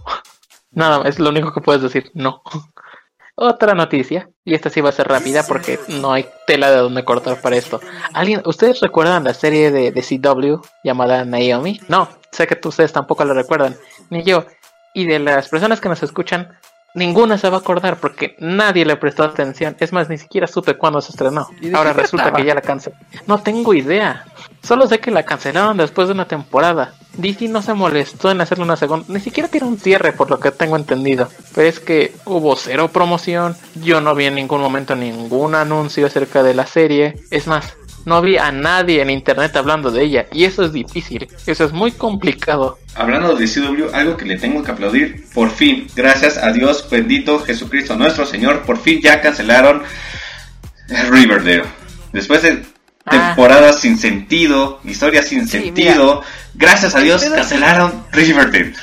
Nada, 0.74 1.08
es 1.08 1.18
lo 1.18 1.30
único 1.30 1.52
que 1.52 1.60
puedes 1.60 1.82
decir, 1.82 2.10
no. 2.14 2.42
Otra 3.36 3.74
noticia, 3.74 4.30
y 4.44 4.54
esta 4.54 4.70
sí 4.70 4.80
va 4.80 4.90
a 4.90 4.92
ser 4.92 5.08
rápida 5.08 5.42
porque 5.46 5.80
no 5.88 6.12
hay 6.12 6.26
tela 6.46 6.70
de 6.70 6.76
donde 6.76 7.04
cortar 7.04 7.40
para 7.40 7.56
esto. 7.56 7.80
¿Alguien, 8.12 8.42
¿Ustedes 8.44 8.80
recuerdan 8.80 9.24
la 9.24 9.34
serie 9.34 9.72
de, 9.72 9.90
de 9.90 10.02
CW 10.02 10.60
llamada 10.84 11.24
Naomi? 11.24 11.80
No, 11.88 12.08
sé 12.30 12.46
que 12.46 12.68
ustedes 12.68 12.92
tampoco 12.92 13.24
la 13.24 13.34
recuerdan, 13.34 13.76
ni 14.08 14.22
yo. 14.22 14.44
Y 14.94 15.06
de 15.06 15.18
las 15.18 15.48
personas 15.48 15.80
que 15.80 15.88
nos 15.88 16.04
escuchan, 16.04 16.56
ninguna 16.94 17.36
se 17.38 17.50
va 17.50 17.58
a 17.58 17.60
acordar 17.60 17.98
porque 17.98 18.36
nadie 18.38 18.84
le 18.84 18.96
prestó 18.96 19.24
atención. 19.24 19.76
Es 19.80 19.92
más, 19.92 20.08
ni 20.08 20.18
siquiera 20.18 20.46
supe 20.46 20.74
cuándo 20.74 21.00
se 21.00 21.10
estrenó. 21.10 21.48
Ahora 21.74 21.92
resulta 21.92 22.32
que 22.32 22.44
ya 22.44 22.54
la 22.54 22.62
cancelé. 22.62 22.96
No 23.26 23.42
tengo 23.42 23.74
idea. 23.74 24.24
Solo 24.62 24.86
sé 24.86 25.00
que 25.00 25.10
la 25.10 25.24
cancelaron 25.24 25.76
después 25.76 26.08
de 26.08 26.14
una 26.14 26.26
temporada. 26.26 26.94
DC 27.18 27.48
no 27.48 27.62
se 27.62 27.74
molestó 27.74 28.30
en 28.30 28.40
hacerle 28.40 28.64
una 28.64 28.76
segunda, 28.76 29.04
ni 29.08 29.20
siquiera 29.20 29.48
tiene 29.48 29.66
un 29.66 29.78
cierre 29.78 30.12
por 30.12 30.30
lo 30.30 30.40
que 30.40 30.50
tengo 30.50 30.76
entendido. 30.76 31.28
Pero 31.54 31.68
es 31.68 31.78
que 31.78 32.12
hubo 32.24 32.56
cero 32.56 32.90
promoción, 32.92 33.56
yo 33.76 34.00
no 34.00 34.14
vi 34.14 34.26
en 34.26 34.34
ningún 34.34 34.60
momento 34.60 34.96
ningún 34.96 35.54
anuncio 35.54 36.06
acerca 36.06 36.42
de 36.42 36.54
la 36.54 36.66
serie. 36.66 37.14
Es 37.30 37.46
más, 37.46 37.76
no 38.04 38.20
vi 38.22 38.36
a 38.36 38.52
nadie 38.52 39.02
en 39.02 39.10
internet 39.10 39.56
hablando 39.56 39.90
de 39.90 40.02
ella 40.02 40.26
y 40.32 40.44
eso 40.44 40.64
es 40.64 40.72
difícil, 40.72 41.28
eso 41.46 41.64
es 41.64 41.72
muy 41.72 41.92
complicado. 41.92 42.78
Hablando 42.94 43.34
de 43.34 43.46
CW, 43.46 43.94
algo 43.94 44.16
que 44.16 44.24
le 44.24 44.38
tengo 44.38 44.62
que 44.62 44.70
aplaudir, 44.70 45.24
por 45.32 45.50
fin, 45.50 45.86
gracias 45.94 46.38
a 46.38 46.52
Dios 46.52 46.88
bendito 46.90 47.38
Jesucristo 47.40 47.96
nuestro 47.96 48.26
Señor, 48.26 48.62
por 48.62 48.78
fin 48.78 49.00
ya 49.00 49.20
cancelaron 49.20 49.82
Riverdale. 50.88 51.64
Después 52.12 52.42
de 52.42 52.62
ah. 53.06 53.10
temporadas 53.10 53.80
sin 53.80 53.98
sentido, 53.98 54.80
historias 54.84 55.26
sin 55.26 55.48
sentido, 55.48 56.22
gracias 56.54 56.94
a 56.94 57.00
Dios 57.00 57.24
cancelaron 57.24 58.04
Riverdale. 58.12 58.74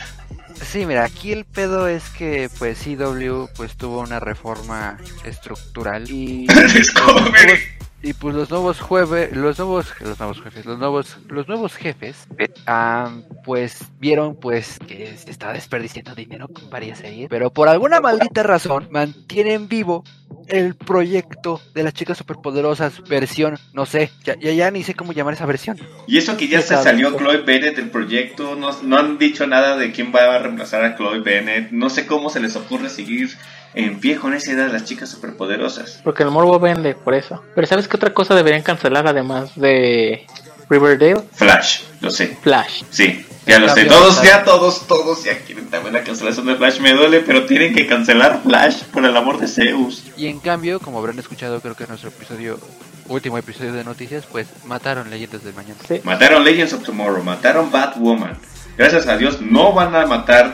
Sí, 0.66 0.86
mira, 0.86 1.04
aquí 1.04 1.32
el 1.32 1.46
pedo 1.46 1.88
es 1.88 2.04
que 2.18 2.50
pues 2.58 2.80
CW 2.80 3.48
pues 3.56 3.76
tuvo 3.76 4.00
una 4.00 4.20
reforma 4.20 4.98
estructural 5.26 6.10
y 6.10 6.48
y 8.04 8.14
pues 8.14 8.36
los 8.36 8.50
nuevos 8.50 8.80
jueves, 8.80 9.36
los 9.36 9.58
nuevos, 9.60 9.94
los 10.00 10.18
nuevos 10.20 10.42
jefes, 10.42 10.66
los 10.66 10.80
nuevos, 10.80 11.18
los 11.30 11.48
nuevos 11.48 11.76
jefes, 11.76 12.28
pues 13.44 13.80
vieron 14.00 14.36
pues 14.36 14.80
que 14.80 15.16
se 15.18 15.30
estaba 15.30 15.54
desperdiciando 15.54 16.16
dinero 16.16 16.48
con 16.48 16.70
varias 16.70 17.00
series, 17.00 17.30
pero 17.30 17.52
por 17.52 17.68
alguna 17.68 18.02
maldita 18.02 18.44
razón 18.44 18.88
mantienen 18.92 19.68
vivo 19.68 20.04
el 20.48 20.76
proyecto 20.76 21.62
de 21.74 21.84
las 21.84 21.94
chicas 21.94 22.18
superpoderosas 22.18 23.08
versión, 23.08 23.60
no 23.74 23.86
sé, 23.86 24.12
ya, 24.24 24.36
ya, 24.36 24.72
ni 24.72 24.84
sé 24.84 24.96
cómo 24.96 25.14
llamar 25.14 25.36
esa 25.36 25.46
versión. 25.46 25.78
Y 26.08 26.18
eso 26.18 26.36
que 26.38 26.48
ya 26.48 26.62
se 26.62 26.76
salió 26.76 27.16
Chloe 27.16 27.44
Bennett 27.44 27.76
del 27.76 27.92
proyecto, 27.92 28.56
no, 28.56 28.72
no 28.82 28.98
han 28.98 29.18
dicho 29.18 29.46
nada 29.46 29.78
de 29.78 29.92
quién 29.92 30.12
va 30.14 30.36
a 30.36 30.40
reemplazar 30.40 30.84
a 30.84 30.96
Chloe 30.96 31.20
Bennett, 31.20 31.72
no 31.72 31.90
sé 31.90 32.08
cómo 32.08 32.30
se 32.30 32.40
les 32.40 32.56
ocurre 32.56 32.90
seguir 32.90 33.30
en 33.74 34.00
pie 34.00 34.18
con 34.18 34.34
esa 34.34 34.52
edad 34.52 34.72
las 34.72 34.86
chicas 34.86 35.10
superpoderosas. 35.10 36.02
Porque 36.04 36.24
el 36.24 36.32
morbo 36.32 36.60
vende, 36.60 36.96
por 36.96 37.14
eso. 37.14 37.44
Pero 37.56 37.68
¿sabes 37.68 37.88
qué 37.88 37.98
otra 37.98 38.14
cosa 38.14 38.36
deberían 38.36 38.64
cancelar 38.64 39.08
además 39.08 39.56
de 39.56 40.26
Riverdale? 40.70 41.22
Flash, 41.34 41.82
lo 42.02 42.10
sé. 42.10 42.38
Flash. 42.42 42.84
Sí, 42.90 43.26
ya 43.46 43.60
lo 43.60 43.70
sé. 43.70 43.86
Todos, 43.86 44.22
ya 44.22 44.44
todos, 44.44 44.88
todos 44.88 45.24
ya 45.24 45.40
quieren 45.40 45.70
también 45.70 45.94
la 45.94 46.04
cancelación 46.04 46.46
de 46.48 46.56
Flash. 46.56 46.80
Me 46.80 46.94
duele, 46.94 47.22
pero 47.22 47.46
tienen 47.46 47.74
que 47.74 47.88
cancelar 47.88 48.42
Flash 48.44 48.84
por 48.92 49.06
el 49.06 49.16
amor 49.16 49.40
de 49.40 49.48
Zeus. 49.48 50.04
Y 50.18 50.28
en 50.28 50.40
cambio, 50.40 50.80
como 50.80 51.00
habrán 51.00 51.20
escuchado, 51.20 51.62
creo 51.62 51.76
que 51.76 51.84
en 51.84 51.90
nuestro 51.90 52.10
episodio 52.10 52.60
último 53.08 53.38
episodio 53.38 53.74
de 53.74 53.84
noticias, 53.84 54.26
pues 54.32 54.48
mataron 54.66 55.10
Leyendas 55.10 55.44
del 55.44 55.54
Mañana. 55.54 55.80
Sí. 55.88 56.02
Mataron 56.04 56.44
Legends 56.44 56.74
of 56.74 56.84
Tomorrow, 56.84 57.24
mataron 57.24 57.72
Batwoman. 57.72 58.38
Gracias 58.78 59.08
a 59.08 59.18
Dios 59.18 59.42
no 59.42 59.74
van 59.74 59.94
a 59.96 60.06
matar 60.06 60.54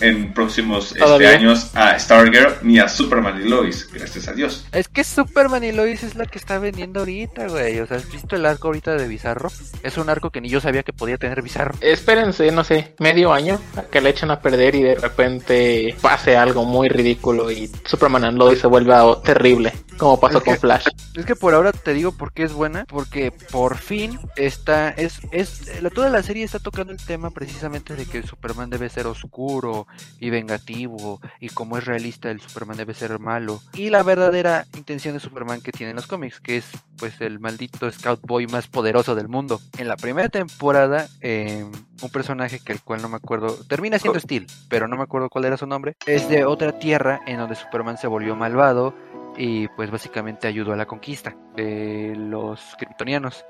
en 0.00 0.32
próximos 0.32 0.94
este, 0.96 1.26
años 1.26 1.70
a 1.74 1.98
Stargirl 1.98 2.58
ni 2.62 2.78
a 2.78 2.88
Superman 2.88 3.40
y 3.40 3.48
Lois, 3.48 3.88
gracias 3.92 4.28
a 4.28 4.32
Dios. 4.32 4.66
Es 4.72 4.88
que 4.88 5.04
Superman 5.04 5.64
y 5.64 5.72
Lois 5.72 6.02
es 6.02 6.14
la 6.14 6.26
que 6.26 6.38
está 6.38 6.58
vendiendo 6.58 7.00
ahorita, 7.00 7.48
güey. 7.48 7.80
O 7.80 7.86
sea, 7.86 7.96
¿has 7.96 8.10
visto 8.10 8.36
el 8.36 8.46
arco 8.46 8.68
ahorita 8.68 8.94
de 8.94 9.08
Bizarro? 9.08 9.50
Es 9.82 9.96
un 9.98 10.08
arco 10.08 10.30
que 10.30 10.40
ni 10.40 10.48
yo 10.48 10.60
sabía 10.60 10.82
que 10.82 10.92
podía 10.92 11.16
tener 11.16 11.42
Bizarro. 11.42 11.74
Espérense, 11.80 12.50
no 12.50 12.64
sé, 12.64 12.94
medio 12.98 13.32
año 13.32 13.60
a 13.76 13.82
que 13.82 14.00
le 14.00 14.10
echen 14.10 14.30
a 14.30 14.40
perder 14.40 14.74
y 14.74 14.82
de 14.82 14.94
repente 14.94 15.94
pase 16.00 16.36
algo 16.36 16.64
muy 16.64 16.88
ridículo 16.88 17.50
y 17.50 17.70
Superman 17.84 18.34
y 18.34 18.38
Lois 18.38 18.60
se 18.60 18.66
vuelva 18.66 19.20
terrible, 19.22 19.72
como 19.98 20.18
pasó 20.18 20.42
con 20.42 20.56
Flash. 20.56 20.86
Es 21.14 21.26
que 21.26 21.36
por 21.36 21.54
ahora 21.54 21.72
te 21.72 21.94
digo 21.94 22.12
por 22.12 22.32
qué 22.32 22.44
es 22.44 22.52
buena, 22.52 22.84
porque 22.88 23.32
por 23.50 23.76
fin 23.76 24.18
está, 24.36 24.90
es, 24.90 25.20
es, 25.30 25.82
la, 25.82 25.90
toda 25.90 26.08
la 26.08 26.22
serie 26.22 26.44
está 26.44 26.58
tocando 26.58 26.92
el 26.92 27.04
tema 27.04 27.30
precisamente 27.30 27.94
de 27.94 28.06
que 28.06 28.22
Superman 28.22 28.70
debe 28.70 28.88
ser 28.88 29.06
oscuro, 29.06 29.83
y 30.20 30.30
vengativo 30.30 31.20
y 31.40 31.48
como 31.48 31.78
es 31.78 31.84
realista 31.84 32.30
el 32.30 32.40
Superman 32.40 32.76
debe 32.76 32.94
ser 32.94 33.18
malo 33.18 33.60
y 33.74 33.90
la 33.90 34.02
verdadera 34.02 34.66
intención 34.76 35.14
de 35.14 35.20
Superman 35.20 35.60
que 35.60 35.72
tiene 35.72 35.90
en 35.90 35.96
los 35.96 36.06
cómics 36.06 36.40
que 36.40 36.58
es 36.58 36.66
pues 36.98 37.20
el 37.20 37.40
maldito 37.40 37.90
Scout 37.90 38.20
Boy 38.22 38.46
más 38.46 38.68
poderoso 38.68 39.14
del 39.14 39.28
mundo. 39.28 39.60
En 39.78 39.88
la 39.88 39.96
primera 39.96 40.28
temporada 40.28 41.08
em, 41.20 41.70
un 42.02 42.10
personaje 42.10 42.60
que 42.60 42.72
el 42.72 42.80
cual 42.80 43.02
no 43.02 43.08
me 43.08 43.16
acuerdo 43.16 43.54
termina 43.68 43.98
siendo 43.98 44.20
Steel 44.20 44.46
pero 44.68 44.88
no 44.88 44.96
me 44.96 45.02
acuerdo 45.02 45.28
cuál 45.28 45.44
era 45.44 45.56
su 45.56 45.66
nombre 45.66 45.96
es 46.06 46.28
de 46.28 46.44
otra 46.44 46.78
tierra 46.78 47.20
en 47.26 47.38
donde 47.38 47.54
Superman 47.54 47.98
se 47.98 48.06
volvió 48.06 48.36
malvado 48.36 48.94
y 49.36 49.68
pues 49.68 49.90
básicamente 49.90 50.46
ayudó 50.46 50.72
a 50.72 50.76
la 50.76 50.86
conquista 50.86 51.36
de 51.56 52.14
los 52.16 52.60
kryptonianos 52.78 53.44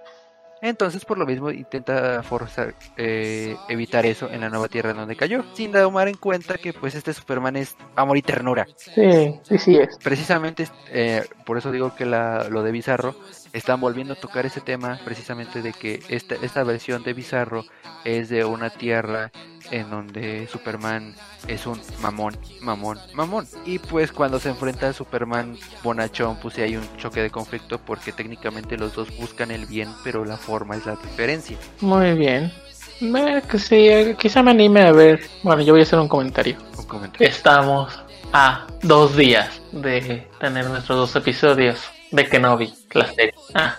entonces, 0.65 1.05
por 1.05 1.19
lo 1.19 1.27
mismo, 1.27 1.51
intenta 1.51 2.23
forzar, 2.23 2.75
eh, 2.97 3.55
evitar 3.69 4.07
eso 4.07 4.31
en 4.31 4.41
la 4.41 4.49
nueva 4.49 4.69
tierra 4.69 4.95
donde 4.95 5.15
cayó, 5.15 5.45
sin 5.53 5.73
tomar 5.73 6.09
en 6.09 6.17
cuenta 6.17 6.57
que 6.57 6.73
pues 6.73 6.95
este 6.95 7.13
Superman 7.13 7.57
es 7.57 7.77
amor 7.97 8.17
y 8.17 8.23
ternura. 8.23 8.67
Sí, 8.77 9.39
sí, 9.43 9.59
sí 9.59 9.77
es. 9.77 9.99
Precisamente, 10.03 10.67
eh, 10.91 11.23
por 11.45 11.59
eso 11.59 11.71
digo 11.71 11.95
que 11.95 12.07
la, 12.07 12.49
lo 12.49 12.63
de 12.63 12.73
Bizarro 12.73 13.15
están 13.53 13.79
volviendo 13.79 14.15
a 14.15 14.17
tocar 14.17 14.47
ese 14.47 14.63
tema 14.63 14.99
precisamente 15.05 15.61
de 15.61 15.75
que 15.75 16.01
esta, 16.09 16.37
esta 16.37 16.65
versión 16.65 17.03
de 17.03 17.13
Bizarro 17.13 17.65
es 18.05 18.31
de 18.31 18.47
una 18.47 18.71
tierra 18.71 19.33
en 19.71 19.91
donde 19.91 20.47
Superman 20.47 21.15
es 21.49 21.67
un 21.67 21.81
mamón, 22.01 22.37
mamón, 22.61 22.99
mamón. 23.15 23.47
Y 23.65 23.79
pues 23.79 24.13
cuando 24.13 24.39
se 24.39 24.51
enfrenta 24.51 24.89
a 24.89 24.93
Superman 24.93 25.57
bonachón, 25.83 26.37
pues 26.37 26.55
sí 26.55 26.63
hay 26.63 26.77
un 26.77 26.97
choque 26.97 27.23
de 27.23 27.31
conflicto 27.31 27.79
porque 27.79 28.13
técnicamente 28.13 28.77
los 28.77 28.95
dos 28.95 29.15
buscan 29.17 29.51
el 29.51 29.67
bien, 29.67 29.89
pero 30.03 30.25
la 30.25 30.37
forma 30.37 30.77
es 30.77 30.87
la 30.87 30.97
diferencia. 30.97 31.57
Muy 31.81 32.13
bien. 32.15 32.53
Que 33.51 33.59
sí, 33.59 34.15
quizá 34.19 34.43
me 34.43 34.53
anime 34.53 34.83
a 34.83 34.93
ver. 34.93 35.21
Bueno, 35.43 35.63
yo 35.63 35.73
voy 35.73 35.81
a 35.81 35.83
hacer 35.85 35.99
un 35.99 36.09
comentario. 36.09 36.57
Un 36.79 36.85
comentario. 36.87 37.27
Estamos 37.27 37.99
a 38.33 38.67
dos 38.83 39.17
días 39.17 39.61
de 39.73 40.29
tener 40.41 40.67
nuestros 40.67 40.99
dos 40.99 41.17
episodios 41.17 41.81
de 42.11 42.29
Kenobi, 42.29 42.73
la 42.93 43.07
serie. 43.07 43.35
Ah, 43.55 43.79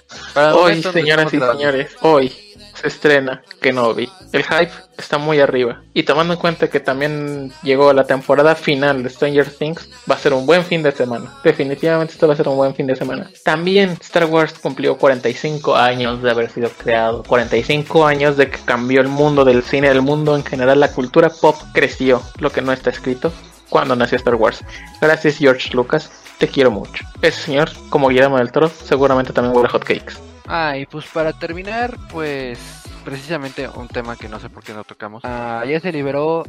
hoy, 0.53 0.83
señoras 0.83 1.33
y 1.33 1.39
señores, 1.39 1.95
hoy 2.01 2.44
estrena 2.87 3.41
Kenobi. 3.61 4.09
El 4.31 4.43
hype 4.43 4.71
está 4.97 5.17
muy 5.17 5.39
arriba. 5.39 5.81
Y 5.93 6.03
tomando 6.03 6.33
en 6.33 6.39
cuenta 6.39 6.69
que 6.69 6.79
también 6.79 7.51
llegó 7.63 7.91
la 7.93 8.05
temporada 8.05 8.55
final 8.55 9.03
de 9.03 9.09
Stranger 9.09 9.49
Things, 9.49 9.89
va 10.09 10.15
a 10.15 10.19
ser 10.19 10.33
un 10.33 10.45
buen 10.45 10.63
fin 10.63 10.83
de 10.83 10.91
semana. 10.91 11.33
Definitivamente 11.43 12.13
esto 12.13 12.27
va 12.27 12.33
a 12.33 12.37
ser 12.37 12.47
un 12.47 12.57
buen 12.57 12.75
fin 12.75 12.87
de 12.87 12.95
semana. 12.95 13.29
También 13.43 13.97
Star 14.01 14.25
Wars 14.25 14.53
cumplió 14.53 14.97
45 14.97 15.75
años 15.75 16.21
de 16.21 16.31
haber 16.31 16.49
sido 16.49 16.69
creado. 16.69 17.23
45 17.23 18.05
años 18.05 18.37
de 18.37 18.49
que 18.49 18.59
cambió 18.65 19.01
el 19.01 19.07
mundo 19.07 19.45
del 19.45 19.63
cine, 19.63 19.87
el 19.87 20.01
mundo 20.01 20.35
en 20.35 20.43
general. 20.43 20.79
La 20.79 20.91
cultura 20.91 21.29
pop 21.29 21.55
creció, 21.73 22.21
lo 22.39 22.51
que 22.51 22.61
no 22.61 22.71
está 22.71 22.89
escrito 22.89 23.31
cuando 23.69 23.95
nació 23.95 24.17
Star 24.17 24.35
Wars. 24.35 24.63
Gracias 25.01 25.37
George 25.37 25.71
Lucas 25.73 26.09
te 26.37 26.47
quiero 26.47 26.71
mucho. 26.71 27.05
Ese 27.21 27.41
señor, 27.41 27.71
como 27.89 28.09
Guillermo 28.09 28.37
del 28.37 28.51
Toro, 28.51 28.69
seguramente 28.69 29.33
también 29.33 29.55
huele 29.55 29.69
hotcakes. 29.69 30.34
Ah, 30.47 30.77
y 30.77 30.85
pues 30.85 31.05
para 31.07 31.33
terminar, 31.33 31.97
pues 32.11 32.59
precisamente 33.03 33.67
un 33.67 33.87
tema 33.87 34.15
que 34.15 34.29
no 34.29 34.39
sé 34.39 34.49
por 34.49 34.63
qué 34.63 34.73
no 34.73 34.83
tocamos. 34.83 35.23
Ah, 35.25 35.63
ya 35.67 35.79
se 35.79 35.91
liberó 35.91 36.43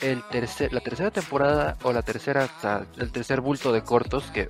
el 0.00 0.22
la 0.70 0.80
tercera 0.80 1.10
temporada 1.10 1.76
o 1.82 1.92
la 1.92 2.02
tercera, 2.02 2.48
el 2.98 3.12
tercer 3.12 3.40
bulto 3.40 3.72
de 3.72 3.82
cortos 3.82 4.24
que, 4.32 4.48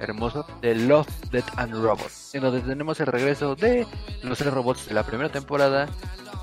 hermoso, 0.00 0.46
de 0.62 0.74
Love, 0.74 1.08
Death 1.30 1.58
and 1.58 1.74
Robots, 1.74 2.27
en 2.32 2.42
donde 2.42 2.60
tenemos 2.60 3.00
el 3.00 3.06
regreso 3.06 3.54
de 3.54 3.86
los 4.22 4.38
tres 4.38 4.52
robots 4.52 4.86
de 4.88 4.94
la 4.94 5.04
primera 5.04 5.30
temporada 5.30 5.88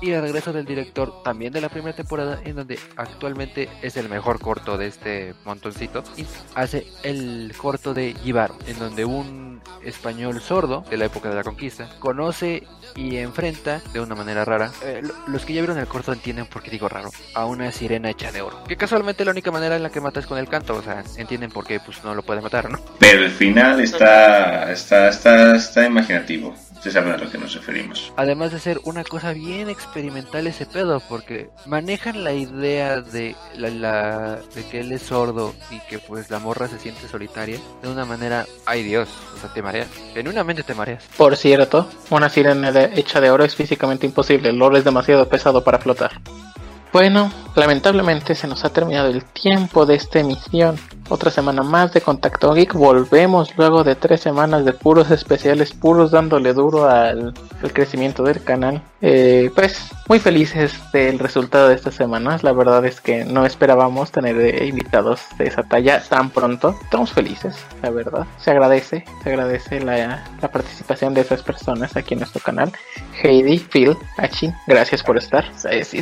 y 0.00 0.10
el 0.10 0.22
regreso 0.22 0.52
del 0.52 0.64
director 0.64 1.22
también 1.22 1.52
de 1.52 1.60
la 1.60 1.68
primera 1.68 1.94
temporada 1.94 2.38
en 2.44 2.56
donde 2.56 2.78
actualmente 2.96 3.68
es 3.82 3.96
el 3.96 4.08
mejor 4.08 4.40
corto 4.40 4.76
de 4.76 4.88
este 4.88 5.34
montoncito 5.44 6.04
y 6.16 6.26
hace 6.54 6.86
el 7.02 7.52
corto 7.56 7.94
de 7.94 8.14
Gibaro 8.14 8.56
en 8.66 8.78
donde 8.78 9.04
un 9.04 9.60
español 9.84 10.40
sordo 10.40 10.84
de 10.90 10.96
la 10.96 11.06
época 11.06 11.28
de 11.28 11.36
la 11.36 11.44
conquista 11.44 11.88
conoce 11.98 12.64
y 12.94 13.16
enfrenta 13.16 13.80
de 13.92 14.00
una 14.00 14.14
manera 14.14 14.44
rara. 14.44 14.70
Eh, 14.82 15.02
los 15.26 15.44
que 15.44 15.54
ya 15.54 15.60
vieron 15.60 15.78
el 15.78 15.86
corto 15.86 16.12
entienden 16.12 16.46
por 16.46 16.62
qué 16.62 16.70
digo 16.70 16.88
raro 16.88 17.10
a 17.34 17.46
una 17.46 17.70
sirena 17.72 18.10
hecha 18.10 18.32
de 18.32 18.42
oro 18.42 18.64
que 18.64 18.76
casualmente 18.76 19.24
la 19.24 19.30
única 19.30 19.50
manera 19.50 19.76
en 19.76 19.82
la 19.82 19.90
que 19.90 20.00
mata 20.00 20.20
es 20.20 20.26
con 20.26 20.38
el 20.38 20.48
canto 20.48 20.74
o 20.74 20.82
sea 20.82 21.04
entienden 21.16 21.50
por 21.50 21.66
qué 21.66 21.80
pues 21.80 22.02
no 22.04 22.14
lo 22.14 22.22
puede 22.22 22.40
matar 22.40 22.70
no 22.70 22.78
pero 22.98 23.24
el 23.24 23.30
final 23.30 23.80
está 23.80 24.72
está 24.72 25.08
está 25.08 25.56
está 25.56 25.75
imaginativo 25.84 26.54
se 26.80 26.90
saben 26.90 27.12
a 27.12 27.16
lo 27.16 27.30
que 27.30 27.38
nos 27.38 27.54
referimos. 27.54 28.12
Además 28.16 28.52
de 28.52 28.60
ser 28.60 28.80
una 28.84 29.02
cosa 29.02 29.32
bien 29.32 29.68
experimental 29.68 30.46
ese 30.46 30.66
pedo, 30.66 31.02
porque 31.08 31.50
manejan 31.66 32.22
la 32.22 32.32
idea 32.32 33.00
de, 33.00 33.34
la, 33.56 34.38
de 34.54 34.64
que 34.70 34.80
él 34.80 34.92
es 34.92 35.02
sordo 35.02 35.54
y 35.70 35.80
que 35.88 35.98
pues 35.98 36.30
la 36.30 36.38
morra 36.38 36.68
se 36.68 36.78
siente 36.78 37.08
solitaria 37.08 37.58
de 37.82 37.88
una 37.88 38.04
manera, 38.04 38.46
ay 38.66 38.82
Dios, 38.82 39.08
o 39.34 39.40
sea, 39.40 39.52
te 39.52 39.62
mareas, 39.62 39.88
genuinamente 40.14 40.62
te 40.62 40.74
mareas. 40.74 41.04
Por 41.16 41.36
cierto, 41.36 41.88
una 42.10 42.28
sirena 42.28 42.70
hecha 42.94 43.20
de 43.20 43.30
oro 43.30 43.44
es 43.44 43.56
físicamente 43.56 44.06
imposible, 44.06 44.50
el 44.50 44.62
oro 44.62 44.76
es 44.76 44.84
demasiado 44.84 45.28
pesado 45.28 45.64
para 45.64 45.78
flotar. 45.78 46.20
Bueno, 46.92 47.32
lamentablemente 47.56 48.34
se 48.34 48.46
nos 48.46 48.64
ha 48.64 48.70
terminado 48.70 49.08
el 49.08 49.24
tiempo 49.24 49.86
de 49.86 49.96
esta 49.96 50.20
emisión. 50.20 50.76
Otra 51.08 51.30
semana 51.30 51.62
más 51.62 51.92
de 51.92 52.00
Contacto 52.00 52.52
Geek. 52.52 52.74
Volvemos 52.74 53.56
luego 53.56 53.84
de 53.84 53.94
tres 53.94 54.20
semanas 54.20 54.64
de 54.64 54.72
puros 54.72 55.10
especiales, 55.10 55.72
puros 55.72 56.10
dándole 56.10 56.52
duro 56.52 56.88
al, 56.90 57.32
crecimiento 57.72 58.24
del 58.24 58.42
canal. 58.42 58.82
Eh, 59.00 59.50
pues 59.54 59.88
muy 60.08 60.18
felices 60.18 60.74
del 60.92 61.18
resultado 61.18 61.68
de 61.68 61.76
estas 61.76 61.94
semanas. 61.94 62.42
La 62.42 62.52
verdad 62.52 62.84
es 62.84 63.00
que 63.00 63.24
no 63.24 63.46
esperábamos 63.46 64.10
tener 64.10 64.36
eh, 64.40 64.66
invitados 64.66 65.20
de 65.38 65.46
esa 65.46 65.62
talla 65.62 66.02
tan 66.02 66.30
pronto. 66.30 66.74
Estamos 66.82 67.12
felices, 67.12 67.56
la 67.82 67.90
verdad. 67.90 68.26
Se 68.38 68.50
agradece, 68.50 69.04
se 69.22 69.30
agradece 69.30 69.80
la, 69.80 70.24
la 70.42 70.48
participación 70.50 71.14
de 71.14 71.20
esas 71.20 71.42
personas 71.42 71.96
aquí 71.96 72.14
en 72.14 72.20
nuestro 72.20 72.40
canal. 72.42 72.72
Heidi, 73.22 73.58
Phil, 73.58 73.96
Achin, 74.18 74.54
gracias 74.66 75.02
por 75.02 75.16
estar. 75.16 75.44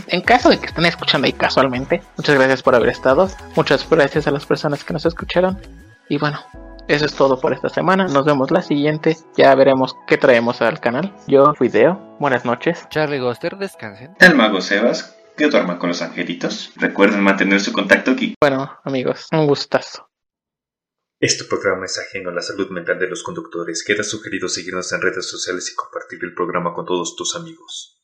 En 0.08 0.20
caso 0.22 0.48
de 0.48 0.58
que 0.58 0.66
estén 0.66 0.86
escuchando 0.86 1.26
ahí 1.26 1.32
casualmente, 1.44 2.02
muchas 2.16 2.36
gracias 2.36 2.62
por 2.62 2.74
haber 2.74 2.88
estado. 2.88 3.28
Muchas 3.54 3.86
gracias 3.88 4.26
a 4.26 4.30
las 4.30 4.46
personas 4.46 4.82
que 4.82 4.94
nos 4.94 5.04
escucharon. 5.04 5.60
Y 6.08 6.16
bueno, 6.16 6.40
eso 6.88 7.04
es 7.04 7.14
todo 7.14 7.38
por 7.38 7.52
esta 7.52 7.68
semana. 7.68 8.06
Nos 8.06 8.24
vemos 8.24 8.50
la 8.50 8.62
siguiente. 8.62 9.18
Ya 9.36 9.54
veremos 9.54 9.94
qué 10.06 10.16
traemos 10.16 10.62
al 10.62 10.80
canal. 10.80 11.14
Yo 11.26 11.52
fui 11.54 11.68
Deo. 11.68 12.16
Buenas 12.18 12.46
noches. 12.46 12.86
Charlie 12.88 13.18
Goster, 13.18 13.58
descansen. 13.58 14.14
El 14.20 14.34
mago 14.34 14.62
Sebas, 14.62 15.18
que 15.36 15.48
duerman 15.48 15.78
con 15.78 15.90
los 15.90 16.00
angelitos. 16.00 16.72
Recuerden 16.76 17.20
mantener 17.20 17.60
su 17.60 17.74
contacto 17.74 18.12
aquí. 18.12 18.34
Bueno, 18.40 18.78
amigos, 18.82 19.26
un 19.30 19.46
gustazo. 19.46 20.08
Este 21.20 21.44
programa 21.44 21.84
es 21.84 21.98
ajeno 21.98 22.30
a 22.30 22.34
la 22.34 22.40
salud 22.40 22.70
mental 22.70 22.98
de 22.98 23.08
los 23.08 23.22
conductores. 23.22 23.84
Queda 23.84 24.02
sugerido 24.02 24.48
seguirnos 24.48 24.90
en 24.94 25.02
redes 25.02 25.28
sociales 25.28 25.70
y 25.70 25.74
compartir 25.74 26.20
el 26.22 26.32
programa 26.32 26.72
con 26.72 26.86
todos 26.86 27.14
tus 27.16 27.36
amigos. 27.36 28.00